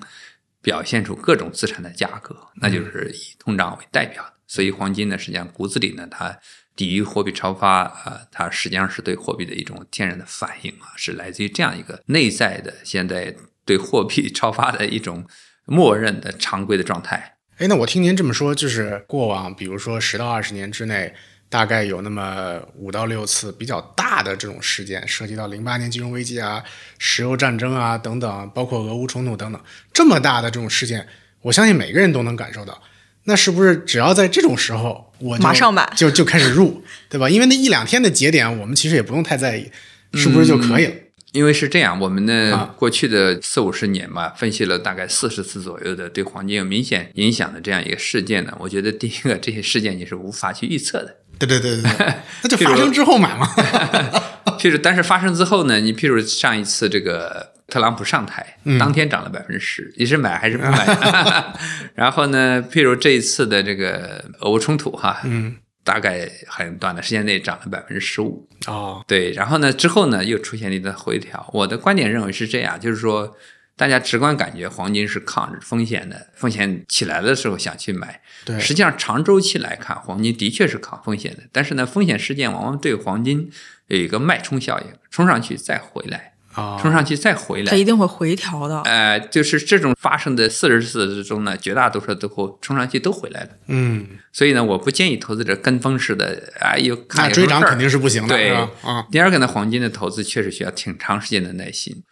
[0.61, 4.33] 表现出各种资产的价格，那就是以通胀为代表的。
[4.47, 6.37] 所以黄金呢，实际上骨子里呢，它
[6.77, 15.25] 抵御货币超发啊、它实际上是对货币的一种天然的反应啊，是来自于这样一个内在的现在对货币超发的一种
[15.65, 17.37] 默认的常规的状态。
[17.57, 21.11] 哎，那我听您这么说，就是过往比如说十到二十年之内，
[21.49, 26.63] 大概有那么五到六次比较大的这种事件，涉及到零八年金融危机啊、
[26.99, 29.59] 石油战争啊等等，包括俄乌冲突等等，
[29.91, 31.07] 这么大的这种事件，
[31.41, 32.79] 我相信每个人都能感受到。
[33.27, 37.29] 那是不是只要在这种时候，我就马上买就就开始入，对吧？
[37.29, 39.69] 因为那一两天的节点，我们其实也不用太在意，
[40.13, 40.93] 是不是就可以了？
[41.33, 51.17] 因为是这样，我们呢、啊过去的四五十年吧，分析了大概四十次左右的对黄金有明显影响的这样一个事件呢，我觉得第一个这些事件你是无法去预测的。
[51.37, 53.45] 对对对对对， 那就发生之后买嘛。
[54.57, 60.85] 譬如，但是发生之后呢，你譬如上一次这个特朗普上台，当天涨了百分之十，你是买还是不买？
[61.95, 71.49] 然后呢，譬如这一次的这个俄乌冲突哈，嗯，大概很短的时间内涨了百分之十五，哦，对，然后呢，之后呢又出现了一段回调。
[71.53, 73.35] 我的观点认为是这样，就是说，
[73.75, 78.21] 大家直观感觉黄金是抗风险的，风险起来的时候想去买。
[78.45, 83.51] 对，实际上长周期来看，黄金的确是抗风险的，但是呢，风险事件往往对黄金
[83.87, 87.69] 有一个脉冲效应，冲上去再回来，啊，冲上去再回来。
[87.69, 88.81] 它一定会回调的。
[88.81, 93.49] 呃，就是这种发生的四十次之中呢，绝大多数都会冲上去都回来了。
[93.67, 98.51] 嗯，所以呢，我不建议投资者跟风式的，哎呦，看追涨肯定是不行的，对？
[98.81, 102.03] 啊，第二个呢，黄金的投资确实需要挺长时间的耐心。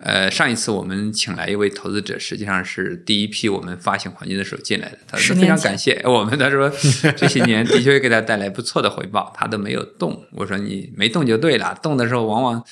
[0.00, 6.38] 呃，上一次我们请来一位投资者，实际上是第一批我们发行黄金的时候进来的，他说非十年前常感谢 我们。
[6.38, 6.70] 他说
[7.16, 10.24] 这些年的确给他带来不错的回报，他都没有动。
[10.34, 12.64] 我说你没动就对了，动的时候往往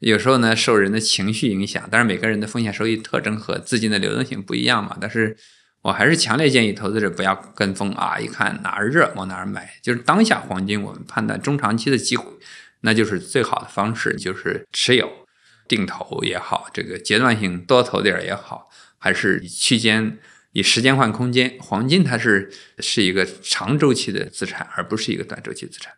[0.00, 5.36] 有时候呢受人的情绪影响，当然每个人的风险收益特征和资金的流动性不一样嘛，但是。
[5.82, 8.18] 我还是强烈建议投资者不要跟风啊！
[8.18, 12.24] 一看哪儿热往哪儿买，就是当下黄金，我们判断中长期的机会，
[12.80, 15.08] 那就是最好的方式，就是持有、
[15.68, 18.68] 定投也好，这个阶段性多投点也好，
[18.98, 20.18] 还是区间
[20.50, 21.56] 以时间换空间。
[21.60, 25.92] 黄金它是是一个长周期的资产，而不是一个短周期资产。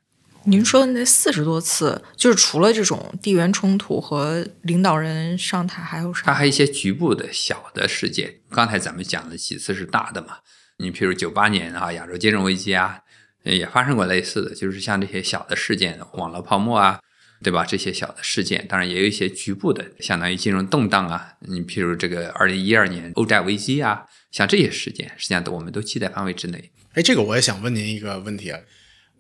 [0.49, 6.23] 您说的那四十多次，就是除了这种地缘冲突和领导人上台，还有啥？
[6.25, 8.37] 它还有一些局部的小的事件。
[8.51, 10.39] 刚才咱们讲的几次是大的嘛，
[10.79, 13.01] 你譬如九八年啊，亚洲金融危机啊，
[13.43, 16.99] 也发生过类似的，就是像这些小的事件，网络泡沫啊，
[17.43, 17.67] 对吧？
[17.67, 21.35] 这些小的事件，当然也有一些局部的，相当于金融动荡啊。
[21.41, 26.71] 你譬如这个二零一二年欧债危机啊，像这些事件，实际上都我们都期待范围之内。
[26.95, 28.59] 哎，这个我也想问您一个问题啊。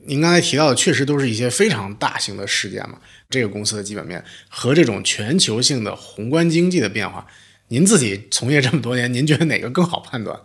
[0.06, 7.26] 您刚才提到的确实都是一些非常大型的事件嘛，这个公司的基本面和这种全球性的宏观经济的变化，
[7.68, 10.40] 您自己从业这么多年，您觉得哪个更好判断？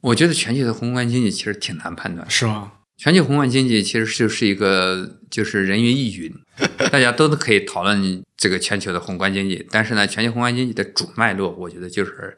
[0.00, 2.28] 我觉得全球的宏观经济其实挺难判断。
[2.30, 2.72] 是吗？
[2.96, 6.32] 全球宏观经济其实就是一个就是人云亦云，
[6.92, 12.36] 大家都可以讨论这个全球的宏观经济，但是呢，全球宏观经济的主脉络，我觉得就是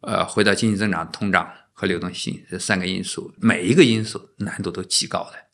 [0.00, 5.45] 呃，回到经济增长、通胀和流动性这三个因素，每一个因素难度都极高的。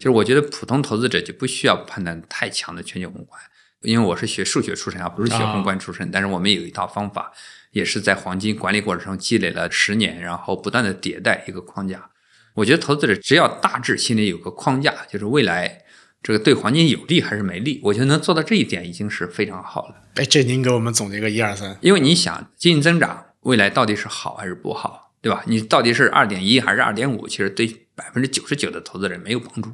[0.00, 3.38] 就是我觉得普通投资者就不需要判断太强的全球宏观，
[3.82, 7.30] 因为我是学数学出身啊，不是学宏观出身，但是我们有一套方法，
[7.72, 12.08] 也是在黄金管理过程中积累了十年，然后不断的迭代一个框架。
[12.54, 15.84] 我觉得投资者只要大致心里有个框架，就是未来
[16.22, 19.96] 这个对黄金有利还是没利，我觉得能做到这一点已经是非常好了。
[20.14, 21.76] 哎，这您给我们总结个一二三。
[21.82, 25.44] 因为你想经济增长未来到底是好还是不好，对吧？
[25.46, 29.70] 你到底是二点一还是二点五，其实对百分之九十九的投资人没有帮助。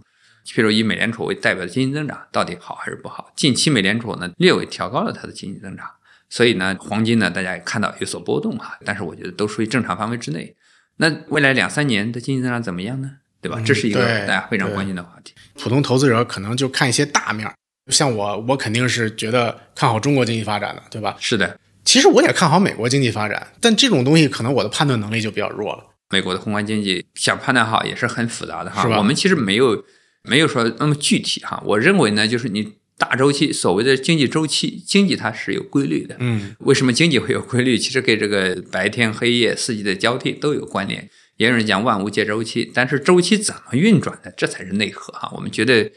[0.46, 3.32] 譬如以美联储为代表的经济增长到底好还是不好？
[3.36, 5.86] 近期美联储呢略微调高了它的经济增长，
[6.30, 10.54] 所以呢黄金呢大家也看到有所波动啊，但是我觉得都属于正常范围之内。
[10.98, 13.10] 那未来两三年的经济增长怎么样呢？
[13.42, 13.60] 对吧？
[13.64, 15.34] 这是一个大家非常关心的话题。
[15.54, 17.54] 普通投资者可能就看一些大面儿，
[17.92, 21.16] 像我，我肯定是觉得看好中国经济发展的，对吧？
[21.20, 25.84] 是的，其实我也看好美国经济发展，但这种东西可能我的判断能力就比较弱了。
[26.10, 28.96] 美国的宏观经济想判断好也是很复杂的哈是吧。
[28.98, 29.84] 我们其实没有
[30.26, 31.62] 没有说那么具体哈。
[31.66, 36.16] 我认为呢，就是你大周期所谓的经济周期，经济它是有规律的。
[36.18, 37.76] 嗯，为什么经济会有规律？
[37.78, 41.08] 其实跟这个白天黑夜、四季的交替都有关联。
[41.36, 45.30] 也有人讲万物皆周期，但是周期怎么运转的，这才是内核哈。
[45.36, 45.92] 我们觉得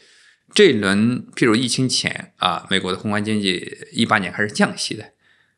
[0.54, 5.14] 这一轮，譬如疫情前啊，美国的宏观经济一八年开始降息的，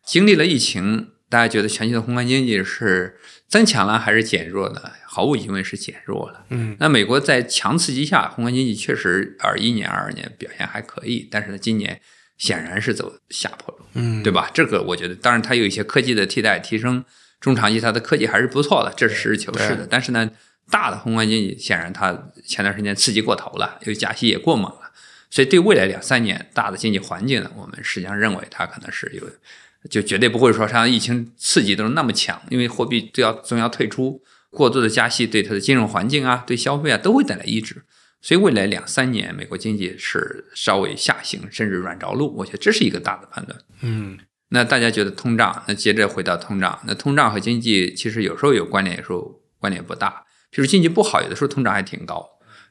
[0.06, 3.16] 经历了疫情，大家觉得全球的宏观经济是
[3.48, 4.82] 增强了还是减弱呢？
[5.14, 6.46] 毫无疑问是减弱了。
[6.52, 12.00] 嗯，那美国在强刺激下，宏观经济确实二一年、二二年表现还可以，但是呢，今年
[12.38, 14.50] 显然是走下坡路，嗯，对吧？
[14.54, 17.04] 这个我觉得，当然它有一些科技的替代提升，
[17.42, 19.86] 中长期它的科技还是不错的，这是实事求是的。
[19.86, 20.32] 但是呢，
[20.70, 24.94] 大的宏观经济显然它前段时间刺激过头了，又加息也过猛了，
[25.30, 29.28] 所以对未来两三年大的经济环境呢，我们实际上认为它可能是有，
[29.90, 37.84] 就绝对不会说像疫情刺激都是那么强，因为货币都要总要退出，过度的加息对它的金融环境啊、对消费啊都会带来抑制。
[38.22, 43.58] 所以未来两三年，美国经济是稍微下行，甚至软着陆，我觉得这是一个大的判断。
[43.82, 50.24] 嗯，那大家觉得通胀，那接着回到通胀，那通胀和经济其实有时候有关联，有时候关联不大。
[50.52, 52.24] 譬如经济不好，有的时候通胀还挺高，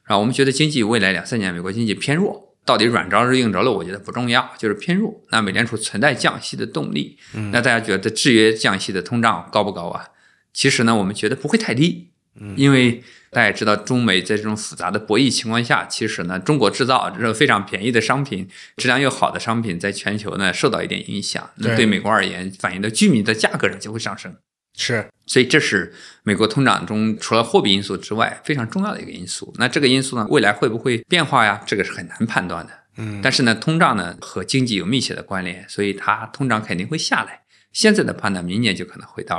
[0.03, 5.13] 啊，我们觉得经济未来两三年美国经济偏弱，到底软着陆硬着陆，我觉得不重要，就是偏弱。
[5.31, 7.17] 那美联储存在降息的动力，
[7.51, 10.05] 那大家觉得制约降息的通胀高不高啊？
[10.53, 12.09] 其实呢，我们觉得不会太低，
[12.55, 18.47] 因为大家也知道，中美在这种复杂的博弈情况下，其实呢，中国制造这种非常便宜的商品，
[18.77, 21.49] 质量又好的商品，在全球呢受到一点影响。
[21.55, 24.35] 那对对美国而言，反映到居民的价格上就会上升。
[24.77, 25.93] 是，所以这是
[26.23, 29.53] 美国通胀中除了货币因素之外非常重要的一个因素。
[29.57, 31.61] 那这个因素呢，未来会不会变化呀？
[31.65, 32.71] 这个是很难判断的。
[32.97, 37.41] 嗯，但是呢，通胀呢和经济有密切的关联，所以它通胀肯定会下来。
[37.73, 39.37] 现在的判断，明年就可能回到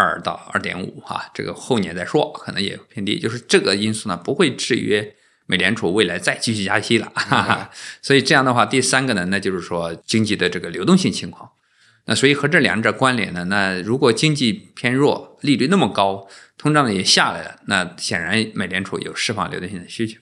[0.00, 3.18] 二到二点五哈，这个后年再说，可能也偏低。
[3.18, 5.14] 就是这个因素呢，不会制约
[5.46, 7.12] 美联储未来再继续加息了。
[7.14, 7.70] 哈哈。
[8.00, 11.50] 所以这样的话，第三个呢，那就是说经济的这个流动性情况。
[12.06, 16.26] 那所以和这两者关联呢，那如果经济偏弱，利率那么高，
[16.56, 20.18] 通胀呢也下来了，那显然美联储有释放流动性的需求。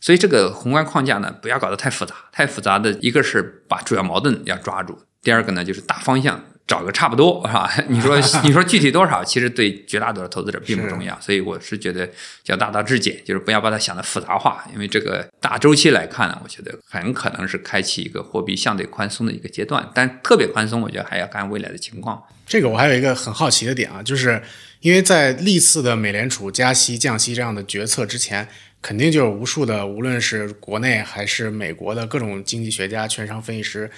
[0.00, 2.14] 所以这个宏观框架呢，不要搞得太复杂。
[2.30, 7.70] 太复杂的一个是把主要矛盾要抓住，第二个呢就是大方向找个差不多，是吧？
[7.88, 11.18] 你说 你说具体多少，其实对绝大多数投资者并不重要。
[11.20, 12.08] 所以我是觉得
[12.42, 14.64] 叫大道至简，就是不要把它想的复杂化。
[14.72, 22.22] 因为这个大周期来看呢，我觉得很可能是开启一个货币相对宽松的一个阶段，但特别宽松，我觉得还要看未来的情况。
[22.46, 24.42] 这个我还有一个很好奇的点啊，就是
[24.80, 28.46] 因为在历次的美联储加息、降息这样的决策之前，
[28.80, 33.90] 肯定就有无数的，无论是国内还是美国的各种经济学家、券商分析师、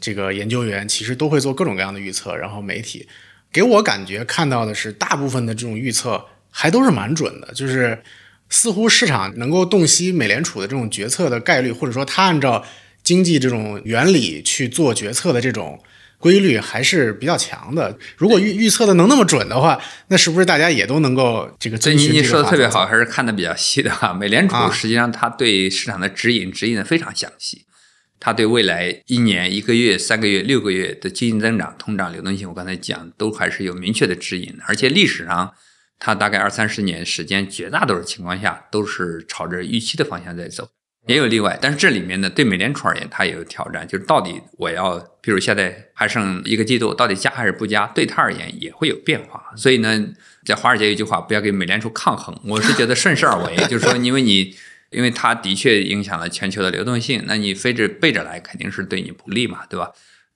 [0.00, 2.36] 这个研究员，其实都会做各种各样的预测。
[2.36, 3.08] 然后媒体
[3.52, 8.02] 给我感觉看到的是，大部分的这种预测还都是蛮准的，就是
[8.48, 12.64] 似乎市场能够洞悉美联储的这种决策的概率，或者说它按照
[13.02, 15.82] 经济这种原理去做决策的这种。
[16.16, 17.98] 规律还是比较强的。
[18.16, 19.78] 如果预预测的能那么准的话，
[20.08, 24.14] 那是不是大家也都能够这个所遵循这个你你说的特别好，还是看的比较细的哈。
[24.14, 27.66] 美联储啊实际上它对市场的指引指引的非常详细，
[28.24, 35.52] 它对未来一年、一个月、三个月、六个月的经济增长、通胀、流动性，我刚才讲都还是有明确的指引，而且历史上
[35.98, 40.70] 它大概二三十年时间，绝大多数情况下都是朝着预期的方向在走。
[41.06, 49.52] 也有例外，但是这里面呢，对美联储而言，它也有挑战，就是到底我要，比如现在还剩一个季度，到底加还是不加，对它而言也会有变化。
[49.54, 50.02] 所以呢，
[50.46, 52.34] 在华尔街有一句话，不要跟美联储抗衡。
[52.46, 54.56] 我是觉得顺势而为，就是说，因为你，
[54.94, 59.90] 因为它的确影响了全球的流动性，那你非着背着来，肯定是对你不利嘛，对吧？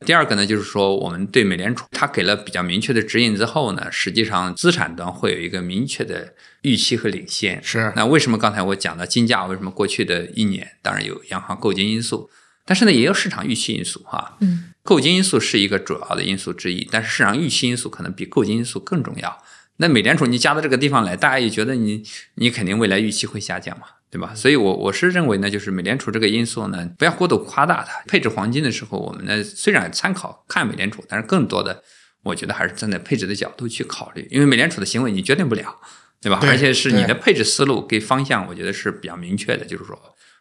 [0.07, 7.61] 第二个呢，就是说我们对美联储，它给了比较明确的指引之后呢，实际上资产端会有一个明确的预期和领先。
[7.63, 12.31] 是那为什么刚才我讲到金价为什么过去的一年，当然有央行购金因素，
[12.65, 14.37] 但是呢也有市场预期因素哈。
[14.41, 19.43] 嗯，购金因素是一个主要的因素之一，但是市场预期因素可能比购金因素更重要。
[19.79, 22.05] 那美联储你加到这个地方来，大家也觉得你
[22.35, 24.35] 你肯定未来预期会下降嘛，对吧？
[24.35, 28.03] 所以我我是认为呢，就是美联储这个因素呢，不要过度夸大它。
[28.07, 31.83] 配置黄金的时候，我们呢虽然参考看美联储，但是更多的
[32.23, 35.77] 我觉得还是站在配置的角度去考虑，因为美联储的行为你决定不了，
[36.21, 36.39] 对吧？
[36.41, 39.99] 对而且是你的配置思路跟方向，我觉得是比较明确的，就是说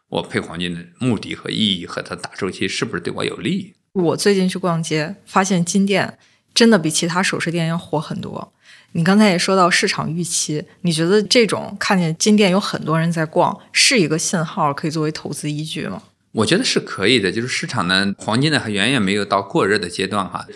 [0.09, 3.75] 我配黄金的目的和意义和它大周期是不是对我有利？
[3.93, 6.17] 我最近去逛街，发现金店
[6.53, 8.53] 真的比其他首饰店要火很多。
[8.97, 16.01] 你刚才也说到市场预期，你觉得这种看见金店有很多人在逛，是一个信号，可以作为投资依据吗？
[16.31, 20.47] 我觉得是可以的，就是市场呢，黄金呢还远远没有到过热的阶段哈。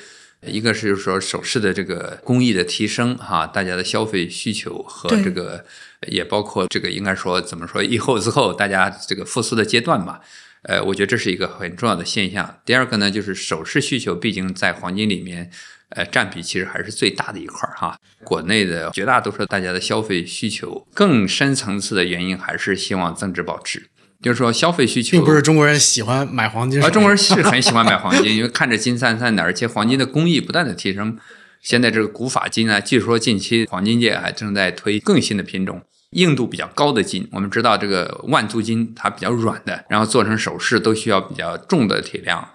[0.47, 5.63] 一个是就是说首饰的这个工艺的提升哈，大家的消费需求和这个
[6.07, 10.19] 也包括这个应该说怎么说以后之后大家这个复苏的阶段吧。
[10.63, 12.59] 呃，我觉得这是一个很重要的现象。
[12.65, 15.49] 第二个呢，就是首饰需求，毕竟在黄金里面，
[15.89, 17.97] 呃，占比其实还是最大的一块儿哈。
[18.23, 23.89] 国内的绝大多数大家的消费需求，更深层次的原因还是希望增值保值。
[24.21, 31.17] 就是说消费需求并不是中国人喜欢买黄金首啊，中国人是 很喜欢买黄金，因为看着金灿灿的，而且黄金的工艺不断的提升。
[31.59, 35.81] 现在这个古法金啊，据说近期黄金界还正在推更新的品种，
[36.11, 37.27] 硬度比较高的金。
[37.31, 42.47] 我们知道这个万足金它比较软的，然后做成首饰都需要比较重的铁量。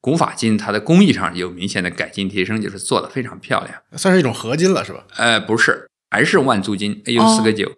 [0.00, 3.74] 古法金它的工艺上有明显的改进提升，就是做的非常漂亮。
[3.96, 5.04] 算是一种合金了，是吧？
[5.16, 7.70] 呃，不是，还是万足金 AU 四个九，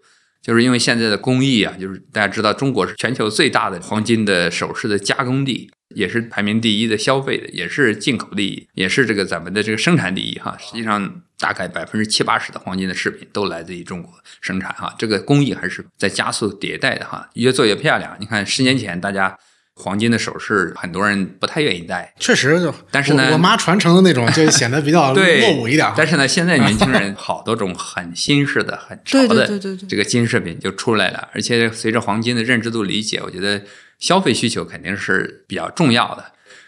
[0.45, 10.55] 就是因为现在的工艺啊，就是大家知道中国是全球最大的黄金的首饰的加工地，也是排名第一的消费的，也是进口第一，也是这个咱们的这个生产第一哈。
[10.61, 18.15] 实际上，大概百分之七八十的黄金的饰品都来自于中国生产哈，这个工艺还是在加速迭代的哈，越做越漂亮。
[18.21, 19.39] 你看十年前大家。
[19.77, 22.14] 黄金的首饰，很多人不太愿意戴。
[22.18, 25.93] 确实就，但是呢我我妈传承的那种就显得比较 对落伍一点。
[25.97, 33.62] 但是呢，现在年轻人好多种很新式的、很潮 对对的对对对这个金饰品就出来了，而且随着黄金的认知度理解，我觉得
[33.99, 36.25] 消费需求肯定是比较重要的。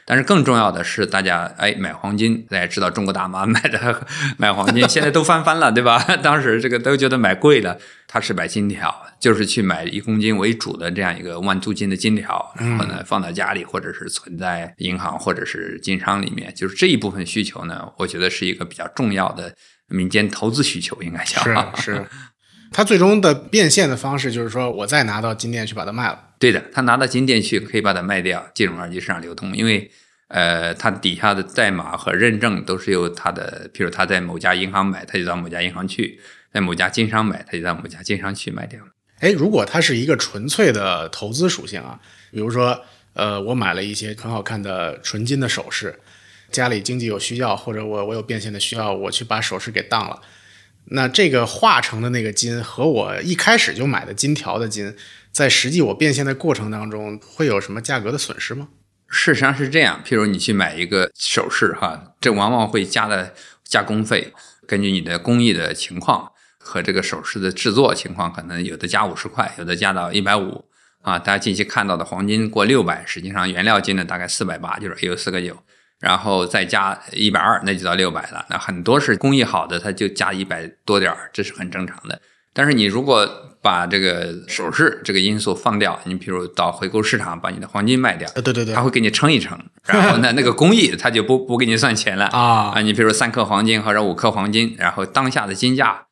[0.06, 4.06] 但是更重要的是，大家哎买黄金，大家知道中国大妈 买的
[4.38, 5.98] 买黄金，现在都翻番了，对吧？
[6.22, 7.76] 当时这个都觉得买贵了，
[8.06, 19.52] 他是买金条，就是去买一公斤为主的这样一个万足金的金条，然后呢放到家里，或者是存在银行或者是金商里面，就是这一部分需求呢，我觉得是一个比较重要的
[19.88, 21.42] 民间投资需求，应该叫。
[21.74, 22.06] 是是，
[22.72, 26.20] 它最终的变现的方式就是说我再拿到金店去把它卖了。
[26.38, 29.90] 对的，他拿到金店去可以把它卖掉，进入二级市场流通，因为
[30.28, 36.18] 呃，它底下的代码和认证都是由他的，比如他在某家银行买，他就到某家银行去；
[36.52, 38.80] 在某家经商买，他就到某家经商去卖掉。
[39.20, 41.98] 哎，如果它是一个纯粹的投资属性啊，
[42.32, 42.78] 比如说，
[43.14, 45.98] 呃，我买了一些很好看的纯金的首饰，
[46.50, 50.20] 家里经济有需要，或者我我有变现的需要，我去把首饰给当了，
[50.90, 54.94] 那这个化成的那个金和我一开始就买的金条的金，
[55.32, 58.68] 在实际我变现的过程当中，会有什么价格的损失吗？
[59.08, 63.34] 事实上是这样，譬如你去买一个首饰哈，这往往会加的
[63.64, 64.32] 加工费，
[64.66, 70.64] 根据你的工艺的情况和这个首饰的制作情况，可能有的加五十块，有的加到一百五
[71.02, 71.18] 啊。
[71.18, 75.56] 大家近期看到的黄金过六百，实际上原料金呢大概四百八，就是 AU 四个九，
[76.00, 78.44] 然后再加一百二，那就到六百了。
[78.50, 82.20] 那很多是工艺好的，它就加一百多点儿，这是很正常的。
[82.52, 83.28] 但是你如果
[83.60, 92.80] 把这个首饰这个因素放掉，你比如到回购市场把你的黄金卖掉，呃，对对对他，会给你称一称，然后呢，那个工艺他就不不给你算钱了啊啊。
[92.80, 96.06] 你比如三克黄金或者五克黄金，然后当下的金价，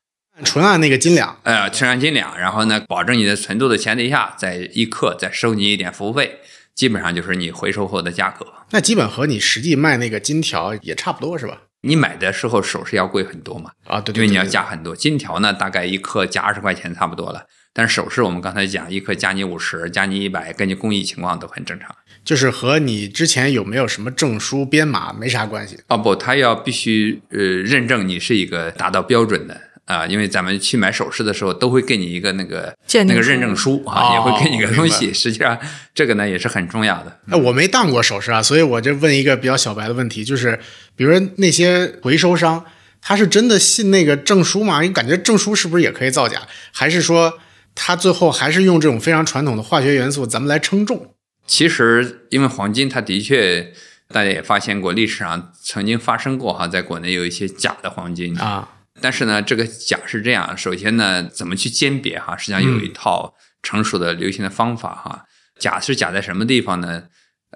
[0.45, 6.41] 纯按那个斤两，呃，纯按斤两，然后呢，保证你的纯度的前提下，再一克再收你一点服务费，
[6.75, 8.47] 基本上就是你回收后的价格。
[8.71, 11.59] 那基本和你实际卖那个金条也差不多是吧？
[11.83, 14.97] 你买的时候首饰要贵很多嘛，啊，对对对，因为你要加很多。
[14.97, 17.45] 金条呢，大概一克加二十块钱差不多了，
[17.75, 21.95] 但是首饰我们刚才讲，一克加你五十，加你一百，根据工艺情况都很正常。
[22.25, 25.79] 就是和你之前有没有什么证书编码没啥关系。
[25.89, 35.13] 哦不，他要必须呃认证你是一个达到标准的啊，因为咱们去买首饰的时候都会给你一个那个鉴定书那个认证书啊，哦也会给你个东西。
[35.13, 35.59] 实际上
[35.95, 37.21] 这个呢也是很重要的。
[37.29, 40.59] 哎，我没当过首饰啊，所以我就问一个比较小白的问题，就是
[40.97, 42.65] 比如说那些回收商，
[43.03, 44.83] 他是真的信那个证书吗？
[44.83, 46.43] 因为感觉证书是不是也可以造假？
[46.73, 47.39] 还是说
[47.75, 51.15] 他最后还是用这种非常传统的化学元素咱们来称重？
[51.47, 53.73] 其实因为黄金它的确。
[54.13, 58.69] 大家也发现过，历史上曾经发生过哈，在国内有一些假的黄金啊。
[59.01, 62.37] 但是呢，这个假是这样，首先呢，怎么去鉴别哈？
[62.37, 65.25] 实际上有一套成熟的、流行的方法哈。
[65.59, 67.05] 假是假在什么地方呢？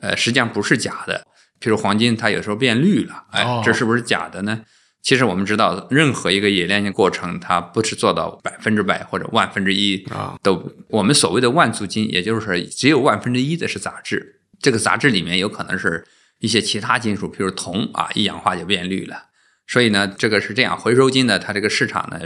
[0.01, 1.27] 呃，实际上不是假的。
[1.61, 4.63] 譬如黄金，它有时候变绿了，哎，哦这是不是假的呢？
[5.03, 10.71] 其实我们知道，任何一个冶炼的过程，它不是做到百分之百或者万分之一啊都。
[10.89, 16.07] 我们所谓的万足金，也就是说，只有万分之一的是杂质，这个杂质里面有可能是
[16.41, 19.28] 一些其他金属，譬如铜啊，一氧化就变绿了。
[19.69, 22.19] 所以呢，这个是这样，回收金呢，它这个市场呢，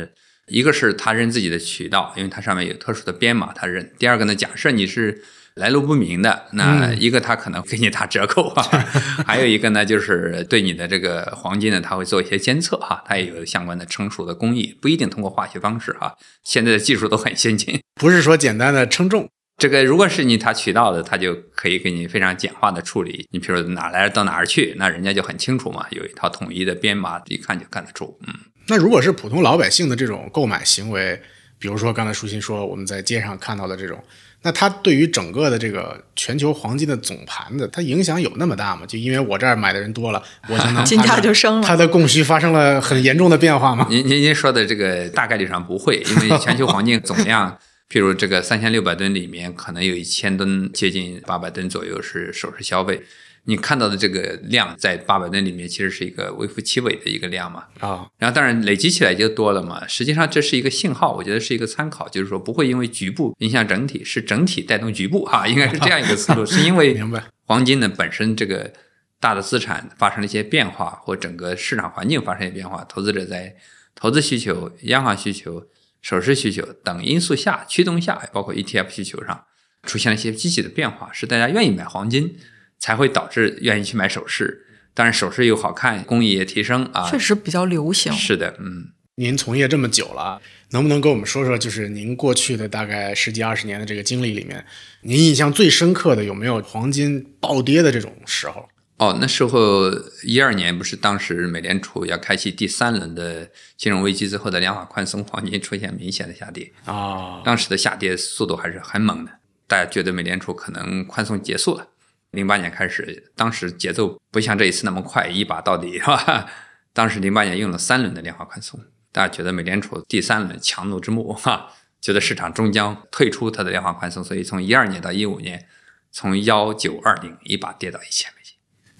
[0.47, 5.22] 一个是它认自己的渠道，因为它上面有特殊的编码，它认；第二个呢，假设你是
[5.57, 8.62] 来路不明的，那一个它可能给你打折扣啊，
[9.26, 17.80] 还有一个呢，就是对你的这个黄金呢，它会做一些监测哈，它也有相关的成熟的工艺，不一定通过化学方式哈，现在的技术都很先进。
[18.01, 19.28] 不是说简单的称重。
[19.62, 23.28] 这个如果是你他渠道的，他就可以给你非常简化的处理。
[23.30, 28.18] 你比如哪来到哪儿去，那人家就很清楚嘛，有一套统一的编码，一看就看得出。
[28.26, 28.34] 嗯，
[28.66, 31.22] 那如果是普通老百姓的这种购买行为，
[31.60, 34.02] 比如说刚才舒心说我们在街上看到的这种，
[34.42, 38.84] 那它对于整个的这个全球黄金的总盘子，它影响有那么大吗？
[38.84, 43.86] 就因为我这儿买的人多了，我 就能金价就升了它的供需发生了很严重的变化吗？
[43.88, 47.56] 您您您说的这个大概率上不会，因为全球黄金总量。
[47.93, 53.03] 譬如这个三千六百吨里面，可能有一千吨，接近八百吨左右是首饰消费。
[53.45, 57.64] 你看到的这个量在八百吨里面，其实是一个微乎其微的一个量嘛。
[57.80, 59.86] 啊，然后当然累积起来就多了嘛。
[59.86, 66.47] 实际上这是一个信号，我觉得是一个参考，就是说不会因为局部影响整体，是整体带动局部哈， 应该是这样一个思路。
[66.47, 66.99] 是因为。
[67.45, 68.72] 黄金呢本身这个
[69.20, 73.55] 大的资产发生了一些变化，或整个市场环境发生一些变化，投资者在
[73.95, 75.66] 投资需求、央行需求、
[76.03, 79.44] 首饰需求等因素下驱动下，包括 ETF 需求上
[79.84, 82.36] 出现了一些积极的变化，是大家愿意买黄金。
[82.78, 88.12] 才会导致愿意去买首饰，当然首饰又好看，工艺也提升啊，确实比较流行。
[88.12, 94.66] 是的，嗯，您从业这么久了，能不能跟我们说说，就是您过去的大概十几二十年的这个经历里面，
[95.03, 98.68] 您印象最深刻的有没有黄金暴跌的这种时候？
[99.03, 99.90] 哦，那时候
[100.22, 109.32] 一二年不是当时美联储要开启第三轮的金融危机之后的量化宽松，黄金出现明显的下跌啊，当时的下跌速度还是很猛的，
[109.66, 111.88] 大家觉得美联储可能宽松结束了。
[112.30, 116.46] 零八年开始，当时节奏不像这一次那么快，一把到底是吧？
[116.92, 118.78] 当时零八年用了三轮的量化宽松，
[119.11, 125.66] 大家觉得美联储第三轮强弩之末，哈，觉得市场终将退出它的量化宽松，所以从一二年到一五年，
[126.12, 128.41] 从幺九二零一把跌到一千美金，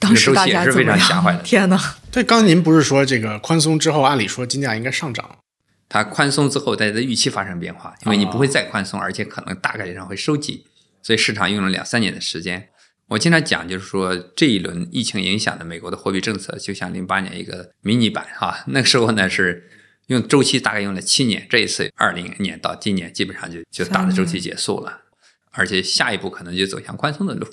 [0.03, 1.42] 当时大家是非常吓坏的。
[1.44, 1.78] 天呐，
[2.11, 5.38] 对，刚才您不是说这个宽松之后，按理说金价应该上涨？
[5.88, 10.64] 它宽松之后，大家的预期发生变化，因为你不会再宽松，而且可能大概率上会收紧，
[11.03, 12.68] 所以市场用了两三年的时间。
[13.09, 18.64] 我经常讲，就是说这一轮疫情影响的美国的货币政策，就像零八年一个迷你版哈。
[18.68, 19.68] 那个时候呢是
[20.07, 25.00] 用周期大概用了七年，这一次二零年到今年基本上就就大的周期结束了，
[25.50, 27.46] 而且下一步可能就走向宽松的路。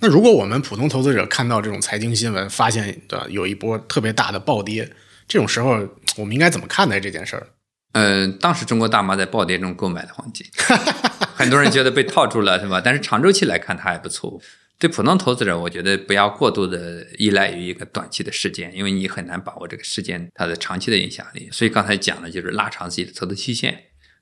[0.00, 4.90] 那如果我们普通投资者看到这种财经新闻，发现的有一波特别大的暴跌，
[5.26, 7.48] 这种时候我们应该怎么看待这件事儿？
[7.92, 10.46] 嗯，当时中国大妈在暴跌中购买的黄金，
[11.34, 12.80] 很多人觉得被套住了，是吧？
[12.84, 14.40] 但是长周期来看，它还不错。
[14.78, 21.48] 对普通投资者，我觉得不要过度的依赖于一个短期的事件，因为你很难把握这个事件它的长期的影响力。
[21.50, 23.76] 所以刚才讲的就是拉长自己的投资期限，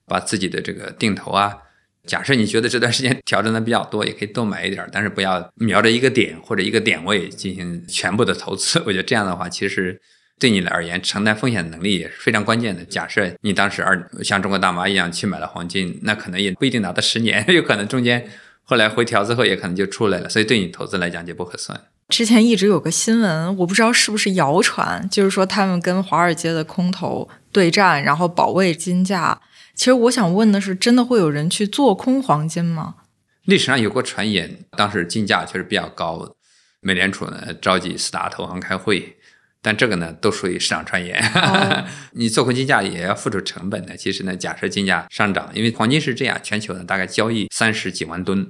[0.06, 1.58] 把自己的这个定投啊，
[2.06, 8.80] 假设你觉得这段时间调整的比较多，也可以多买一点，但是不要瞄着一个点或者一个点位进行全部的投资。
[8.86, 10.00] 我觉得这样的话，其实
[10.38, 12.84] 对你而言承担风险能力也是非常关键的。
[12.84, 18.28] 假设你当时二像中国大妈一样去买了黄金，那可能也不一定拿到十年，有可能中间。
[18.62, 21.80] 后来回调之后也可能就出来了，所以对你投资来讲就不合算。
[22.08, 29.40] 之前一直有个新闻，我不知道是不是谣传，就是说他们跟华尔街的空头对战，然后保卫金价。
[29.76, 32.96] 其实我想问的是，真的会有人去做空黄金吗？
[33.44, 36.34] 历史上有过传言，当时金价确实比较高，
[36.80, 39.16] 美联储呢召集四大投行开会。
[39.62, 41.20] 但这个呢，都属于市场传言。
[42.12, 43.96] 你做空金价也要付出成本的。
[43.96, 48.48] 其实呢，假设金价上涨，因为黄金是这样，全球呢大概交易三十几万吨，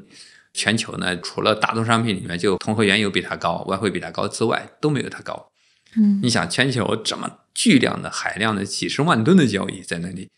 [0.53, 5.51] 全球呢除了大宗商品里面就铜和原油比它高，外汇比它高之外，都没有它高。
[5.97, 10.29] 嗯，你想全球这么巨量的海量的几十万吨的交易在那里，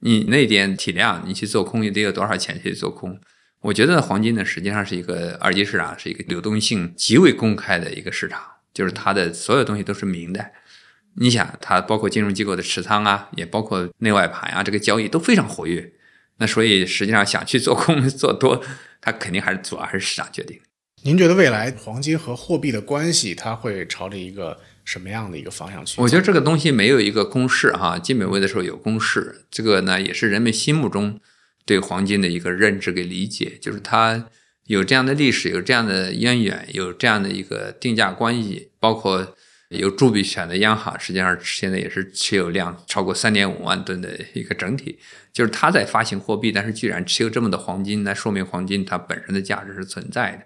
[0.00, 3.18] 你那点体量，你去做空也得有多少钱去做空？
[3.60, 8.40] 我觉得黄金呢，实际上是一个二级市场，是一个流动性极为公开的一个市场。
[8.72, 10.50] 就是它的所有东西都是明的，
[11.14, 15.94] 你想，它包括金融机构的持仓啊，也包括内外盘啊，这个交易都非常活跃。
[16.36, 18.62] 那所以实际上想去做空 做多，
[19.00, 20.60] 它肯定还是主要还是市场决定。
[21.04, 26.00] 您觉得未来黄金和货币的关系，它会朝着一个什么样的一个方向去？
[26.00, 31.20] 我觉得这个东西没有一个公式哈，金本位的时候有公式，这个呢也是人们心目中
[31.66, 34.28] 对黄金的一个认知跟理解，就是它。
[34.68, 39.36] 有这样的历史，有这样的渊源，有这样的一个定价关系，包括
[39.68, 44.98] 有铸币权的央行，实际上现在也是持有量超过三点五万吨的一个整体，
[45.32, 50.42] 就是它在发行货币，但是居然持有这么多黄金，那说明黄金它本身的价值是存在的，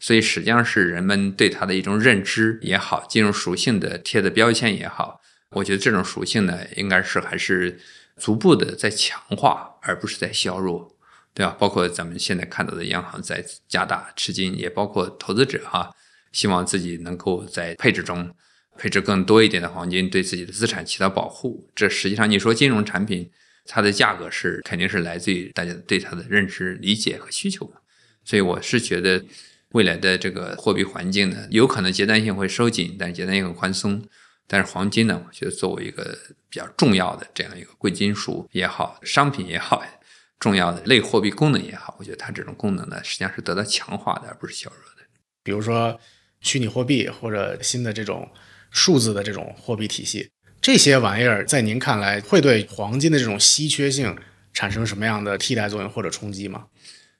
[0.00, 5.20] 所以实际上是人们对它的一种认知也好，金融属性的贴的标签也好，
[5.50, 7.78] 我觉得这种属性呢，应该是还是
[8.16, 10.96] 逐步的在强化，而不是在削弱。
[11.32, 11.56] 对吧？
[11.60, 15.88] 包括咱们现在看到的央行在加大吃金，也包括投资者哈，
[16.32, 18.28] 希望自己能够在配置中
[18.76, 21.70] 配置更多一点的黄金，对自己的资产起到保护。
[21.72, 23.30] 这实际上你说金融产品
[23.64, 27.74] 它的价格是肯定是来自于大家对它的认知、理解和需求嘛。
[28.24, 29.24] 所以我是觉得
[29.72, 34.02] 未来的这个货币环境呢，有可能阶段性会收紧，但是阶段性很宽松。
[34.46, 36.18] 但是黄金呢，我觉得作为一个
[36.48, 39.82] 比较重要的这样一个贵金属也好，商品也好。
[40.40, 45.06] 重要的类货币功能也好，我觉得它这种功能呢，实际上是得到强化的，而不是削弱的。
[45.42, 46.00] 比如说
[46.40, 48.26] 虚拟货币或者新的这种
[48.70, 50.30] 数字的这种货币体系，
[50.62, 54.16] 这些玩意儿在您看来会对黄金的这种稀缺性
[54.54, 56.64] 产生什么样的替代作用或者冲击吗？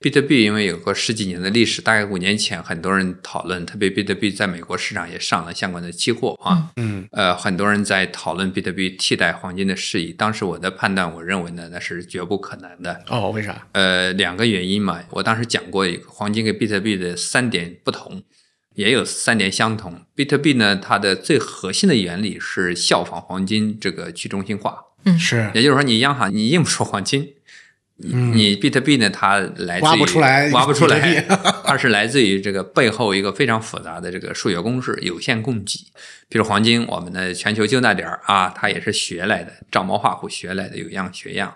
[0.03, 10.11] 比特币因为有个十几年的历史，大概五年前很多人讨论，特别比特币在美国市场也上了相关的期货啊，嗯，呃，很多人在讨论比特币替代黄金的事宜。
[10.11, 13.05] 当时我的判断，我认为呢，那是绝不可能的。
[13.09, 13.67] 哦，为啥？
[13.73, 18.23] 呃，两个原因嘛，我当时讲过一个黄金跟比特币的三点不同，
[18.77, 20.01] 也有三点相同。
[20.15, 27.35] 比特币呢，它的最核心的原理是效仿黄金这个去中心化，嗯是也就是说，你央行你印不出黄金。
[28.03, 29.11] 你比特币呢？
[29.11, 31.21] 它来自于挖不出来挖不出来，
[31.65, 35.79] 它是来自于这个背后一个非常复杂的这个数学公式，有限供给。
[36.29, 41.53] 比如黄金，我们的全球就那点儿啊，它也是学来的，照猫画虎学来的，有样学样。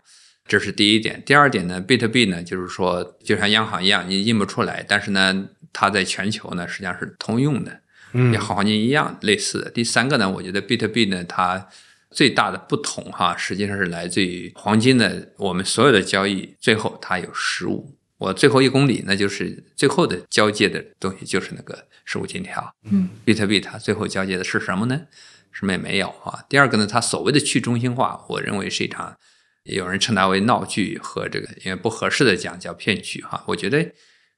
[0.47, 1.23] 这是第一点。
[1.25, 7.81] 第二点呢，比特币呢，就是说，就像央行一样，你印不出来，但是呢，它在全球呢实际上是通用的，
[8.13, 9.71] 嗯也和黄金一样类似的。
[9.71, 11.67] 第三个呢，我觉得比特币呢，它
[12.15, 17.99] 最大的不同哈，实际上是来自于黄金的，我们所有的交易最后它有实物。
[18.19, 22.75] 我最后一公里，那就是最后的交界的东西，就是那个实物金条。
[22.85, 25.03] 嗯，比特币它最后交界的是什么呢？
[25.51, 26.45] 什么也没有啊。
[26.49, 29.17] 第二个呢，它所谓的去中心化，我认为是一场，
[29.65, 33.43] 有人称它为闹剧和这个因为不合适的讲叫骗局哈。
[33.49, 33.93] 我觉得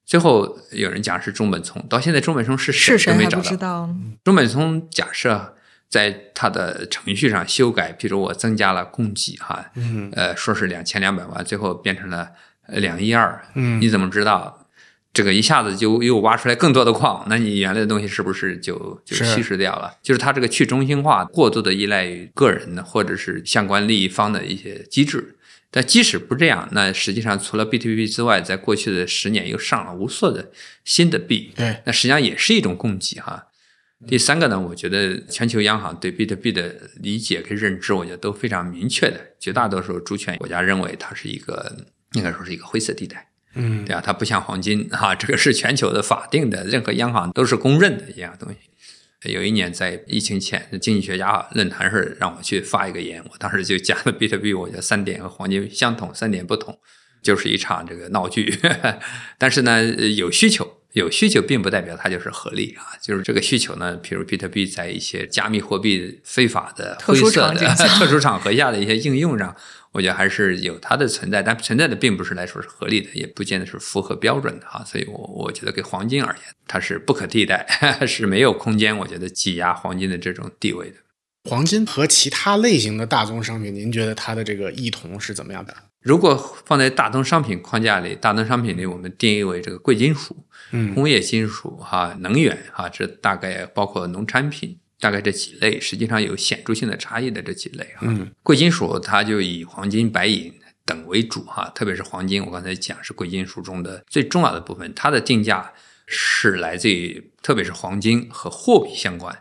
[0.05, 3.95] 最后有人讲是中本聪，到现在中本聪是是谁谁都没找到？
[4.25, 5.56] 中本聪假设
[5.89, 12.31] 在它的程序上修改，比如我增加了供给哈，嗯呃，说是两千两百万，最后变成了
[12.67, 14.63] 呃两亿二，嗯你怎么知道？
[15.13, 19.97] 这个一下子就又挖出来更多的矿，那你原来的东西是不是就就稀释掉了？
[20.03, 25.37] 就是它这个去中心化过度的依赖于个人的或者是相关利益方的一些机制。
[25.71, 30.51] 但即使不这样，那实际上除了 BTP 之外，在过去的十年又上了无数的
[30.85, 33.46] 新的币，对，那实际上也是一种供给哈。
[34.07, 39.19] 第三个呢，我觉得全球央行对比特币的理解跟认知，我觉得都非常明确的。
[39.39, 48.59] 绝大多数主权国家认为它是一个，应该说是一个灰色地带，嗯对啊，它不像黄金哈、这个是全球的法定的，任何央行都是公认的一样东西。
[49.31, 56.79] 有一年在疫情前，经济学家论坛上让我去发一个言，我当时就讲了比特币，我觉得三点和黄金相同，三点不同，
[57.23, 58.61] 就是一场这个闹剧。
[59.39, 62.97] 但是呢，呃有需求，有需求并不代表它就是合理啊。
[63.01, 69.55] 就是这个需求呢，比如比特币在一些加密货币非法的、特殊灰色的 特殊场合下的一些应用上，
[69.93, 74.83] 我觉得还是有它的存在，但存在的并不是来说是合理的，也不见得是符合标准的哈。
[74.85, 77.67] 所以我我觉得给黄金而言，它是不可替代，
[78.07, 80.97] 是没有空间，我觉得挤压黄金的这种地位的。
[81.49, 85.73] 黄金和其他类型的大宗商品，您觉得它的这个异同是怎么样的？
[86.07, 90.37] 如果放在大宗商品框架里，大宗商品里我们定义为这个贵金属、
[90.71, 98.03] 嗯工业金属、哈能源哈，这大概包括农产品，大概这几类，实际上有显著性的差异的这几类哈。
[98.03, 100.55] 嗯贵金属它就以黄金、白银
[100.85, 105.73] 等为主哈，特别是黄金，我刚才讲是贵金属中的最重要的部分，它的定价
[106.07, 109.37] 是来自于特别是黄金和货币相关，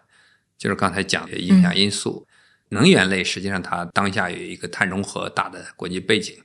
[0.58, 2.26] 就是刚才讲的影响因素。
[2.70, 6.36] 能源类实际上它当下有一个碳中和大的国际背景，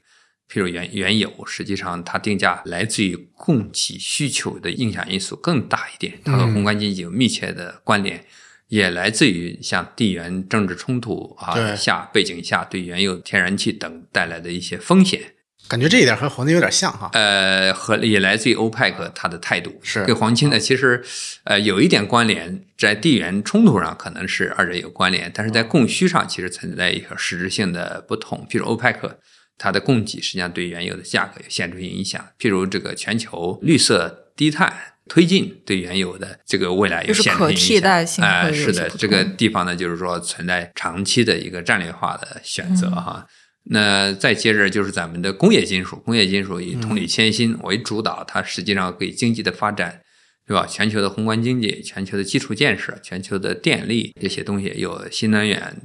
[0.51, 8.25] 譬如原原油，实际上它定价来自于供给需求的影响因素更大一点，它和宏观经济有密切的关联。
[8.69, 15.21] 也来自于像地缘政治冲突啊下背景下对原油、天然气等带来的一些风险，
[15.67, 17.11] 感觉这一点和黄金有点像哈。
[17.13, 21.03] 呃，和也来自于欧派克它的态度是跟黄金呢，其实
[21.43, 28.47] 呃有一点关联，在地缘冲突上可能是二者有关联，但是在供需上其实存在一个实质性的不同。
[28.49, 29.19] 譬如欧派克
[29.61, 34.73] 它的供给实际上对原油的价格有显著性影响，譬如这个全球绿色低碳。
[35.09, 43.27] 推进对原油的这个未来有就是显著性影响，可替代性哎、是的，这个地方呢，就是说存在长期的一个战略化的选择哈。
[43.65, 50.01] 那再接着就是咱们的工业金属，工业金属以铜铝铅锌为主导，它实际上给经济的发展，
[50.47, 50.65] 对吧？
[50.65, 55.77] 全球的宏观经济、全球的基础建设、全球的电力这些东西，有新能源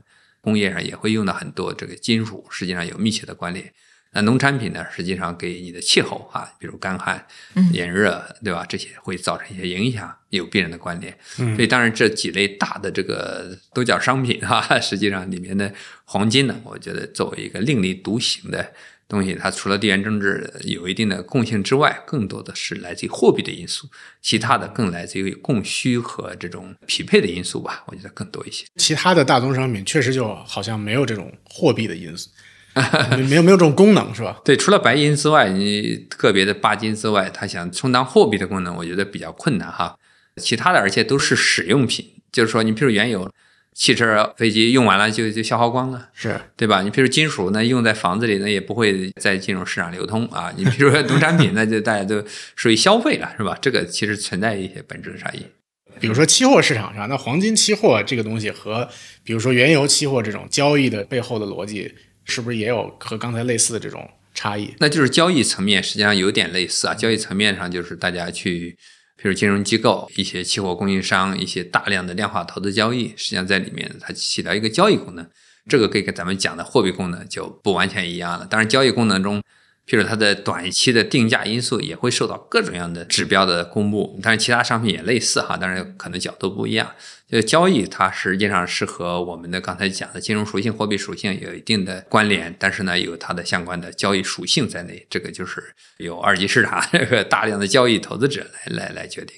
[0.45, 3.73] 工业上也会用到很多这个金属，实际上有密切的关联。
[4.11, 8.63] 那农产品呢，实际上给你的气候啊，比如干旱、嗯炎热，对吧？
[8.69, 11.11] 这些会造成一些影响，有必然的关联。
[11.39, 15.73] 嗯所以当然这几类大的这个都叫商品哈、 实际上里面的
[16.05, 18.71] 黄金呢，我觉得作为一个另立独行的
[19.07, 23.87] 东西，它除了地缘政治有一定的共性之外，更多的是来自于货币的因素，
[24.21, 28.65] 其他的更来自于供需和这种匹配的因素吧，我觉得更多一些。
[28.77, 32.29] 其他的大宗商品确实就好像没有这种货币的因素，
[33.11, 34.41] 没没有没有这种功能是吧？
[34.43, 39.97] 对，除了白银之外，你个别的钯金之外，它想充当货币的功能，我觉得比较困难哈。
[40.41, 43.31] 其他的，而且都是使用品，就是说，你比如原油，
[43.75, 46.81] 汽车、飞机用完了就就消耗光了，是对吧？
[46.81, 50.49] 你比如金属呢，用在房子里呢，也不会再进入市场流通啊。
[50.55, 52.23] 你比如说农产品， 那就大家都
[52.55, 53.57] 属于消费了，是吧？
[53.61, 55.45] 这个其实存在一些本质的差异。
[55.99, 58.87] 比如说期货市场上，那黄金期货这个东西和
[59.25, 64.73] 比如说原油期货这种交易的背后的逻辑，是不是也有和刚才类似的这种差异？
[64.79, 66.93] 那就是交易层面实际上有点类似啊。
[66.93, 68.77] 交易层面上就是大家去。
[69.17, 75.27] 比如金融机构、一些期货供应商、一些大量的量化投资交易，实际上在里面它起到一个交易功能。
[75.67, 78.45] 这个跟咱们讲的货币功能就不完全一样了。
[78.45, 79.41] 当然，交易功能中。
[79.87, 86.91] 譬如它的短期的定价因素也会受到各种各样的指标的公布，但是其他商品也类似哈，当然可能角度不一样。
[87.29, 95.63] 就交易它实际上是和我们的刚才讲的金融属性、货币属性有一定的关联，但是呢有它的相关的交易属性在内，这个就是
[95.97, 99.35] 由二级市场 这个大量的交易投资者来来来决定。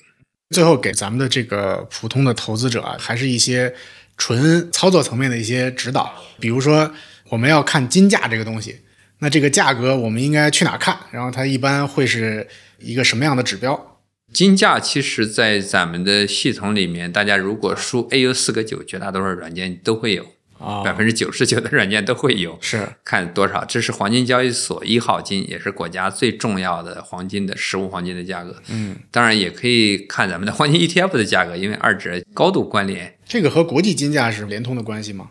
[0.51, 3.73] 最后给咱们的这个普通的投资者啊，还是一些
[4.17, 6.93] 纯操作层面的一些指导，比如说
[7.29, 8.79] 我们要看金价这个东西。
[9.19, 10.97] 那这个价格我们应该去哪看？
[11.11, 12.47] 然后它一般会是
[12.79, 13.99] 一个什么样的指标？
[14.33, 20.25] 金价其实，在咱们的系统里面，大家如果输 AU 四个九，绝大多数软件都会有
[20.59, 22.57] 啊，百分之九十九的软件都会有。
[22.61, 23.63] 是看多少？
[23.63, 28.61] 这是黄金交易所一号金，也是国家最重要的黄金的实物黄金的价格。
[28.67, 33.17] 嗯，当然也可以看咱们的黄金 ETF 的价格，因为二者高度关联。
[33.25, 35.29] 这个和国际金价是连通的关系吗？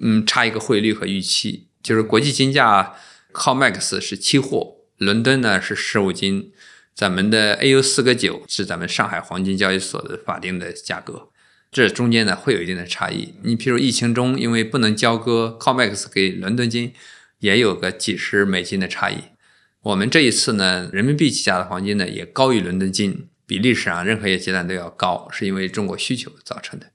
[0.00, 2.94] 嗯，差一个汇率和预期，就是国际金价。
[3.32, 6.52] COMEX 是期货，伦敦呢是实物金，
[6.94, 11.28] 咱们的 AU 四个九是咱们上海黄金交易所的法定的价格，
[11.70, 13.34] 这中间呢会有一定的差异。
[13.42, 16.92] 你譬如疫情中，因为不能交割，COMEX 给伦敦金
[17.38, 19.16] 也有个几十美金的差异。
[19.82, 26.86] 我们这一次呢，人民币计价的黄金呢也高于伦敦金，比历史上任何一个阶段都要高，是因为中国需求造成的。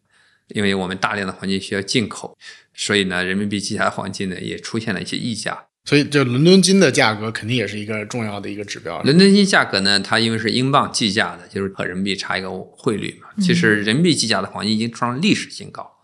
[0.50, 2.38] 因为我们大量的黄金需要进口，
[2.74, 5.68] 所以呢，人民币计价的黄金呢也出现了一些溢价。
[5.86, 9.02] 所以，这伦敦金的价格肯定也是一个重要的一个指标。
[9.02, 13.28] 伦敦金价格呢，它因为是英镑计价的，就是和人民币差一个汇率嘛。
[13.42, 16.00] 其实人民币计价的黄金已经创历史新高。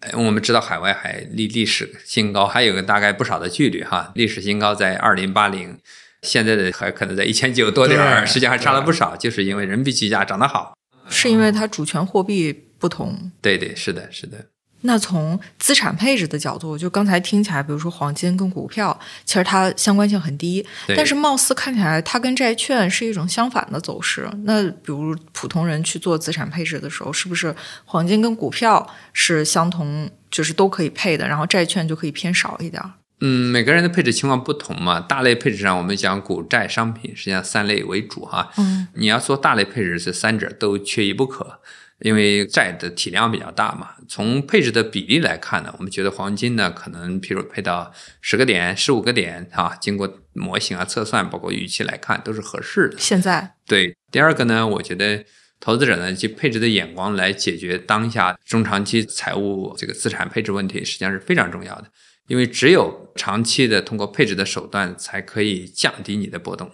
[0.00, 4.10] 哎，我们知道海外还历历史新高还有个大概不少的距离哈。
[4.16, 5.78] 历史新高在二零八零，
[6.22, 10.76] 现在的还可能在一千九多点儿，实际上还差了不少，就是因为人民币计价涨得好。
[11.08, 13.30] 是因为它主权货币不同。
[13.40, 14.46] 对对，是的，是的。
[14.86, 20.64] 那从资产配置的角度，就刚才听起来，比如说黄金跟股票，其实它相关性很低，
[20.94, 24.28] 但是貌似看起来它跟债券是一种相反的走势。
[24.42, 27.54] 那比如普通人去做资产配置的时候，是不是
[27.84, 32.82] 黄金跟股票是相同，就是都可以配的，然后债券就可以偏少一点？
[33.20, 35.00] 嗯，每个人的配置情况不同嘛。
[35.00, 38.50] 大类配置上，我们讲股债商品，实际上三类为主哈。
[38.58, 41.60] 嗯，你要做大类配置，这三者都缺一不可。
[42.04, 47.90] 因为债的体量比较大嘛，从配置的比例来看呢，我们觉得黄金呢，可能譬如配到
[48.20, 52.98] 十个点、十五个点啊，经过模型啊测算，包括预期来看，都是合适的。
[52.98, 55.24] 现在对第二个呢，我觉得
[55.58, 61.86] 投资者呢，就配置的眼光来解决当下中长期财务这个资产配置问题，实际上是非常重要的。
[62.26, 66.70] 因为只有长期的通过配置的手段，才可以降低你的波动，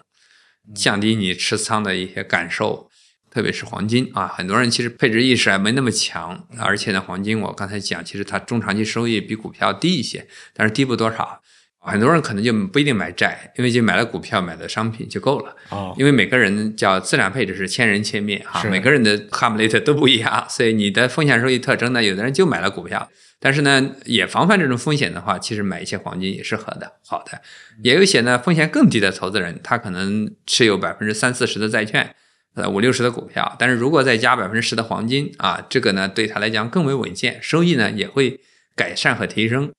[0.75, 2.90] 降低你持仓的一些感受。
[3.31, 11.41] 特别是黄金啊，很多人其实配置意识还没那么强，而且呢，黄金我刚才讲，其实它中长期收益比股票低一些，但是低不多少。
[11.83, 15.57] 很多人可能就不一定买债，因为就买了股票、买了商品就够了。
[15.71, 23.09] 哦，因为每个人叫资产配置是千人千面哈，每个人的哈姆雷特都不一样，所以你的风险收益特征呢，有的人就买了股票，
[23.39, 27.41] 但是呢，也防范这种风险的话，其实买一些黄金也是合的好的。
[27.83, 32.15] 也有一些呢风险更低的投资人，他可能持有百分之三四十的债券。
[32.55, 38.41] 呃，五六十的股票，但是如果再加百分之十的黄金啊，这个呢对他来讲更为稳健，收益呢也会
[38.75, 39.71] 改善和提升。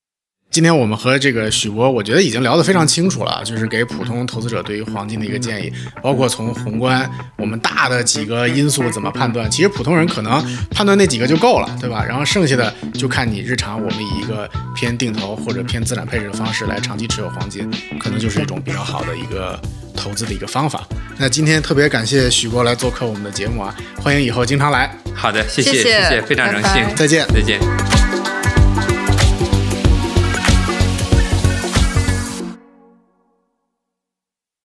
[0.50, 12.04] 今天我们和这个许博，我觉得已经聊得非常清楚了，就是给普通投资者对于黄金的一个建议，包括从宏观我们大的几个因素怎么判断，其实普通人可能判断那几个就够了，对吧？
[12.04, 19.58] 然后剩下的就看你日常我们以一个偏定投或者偏资产配置的方式来长期持有黄金，可能就是一种比较好的一个
[20.02, 20.88] 投资的一个方法。
[21.18, 24.90] 那今天特别感谢许博来做客我们的节目啊，欢迎以后经常来。
[25.14, 28.01] 好的，谢谢谢谢，非常荣幸，再见再见。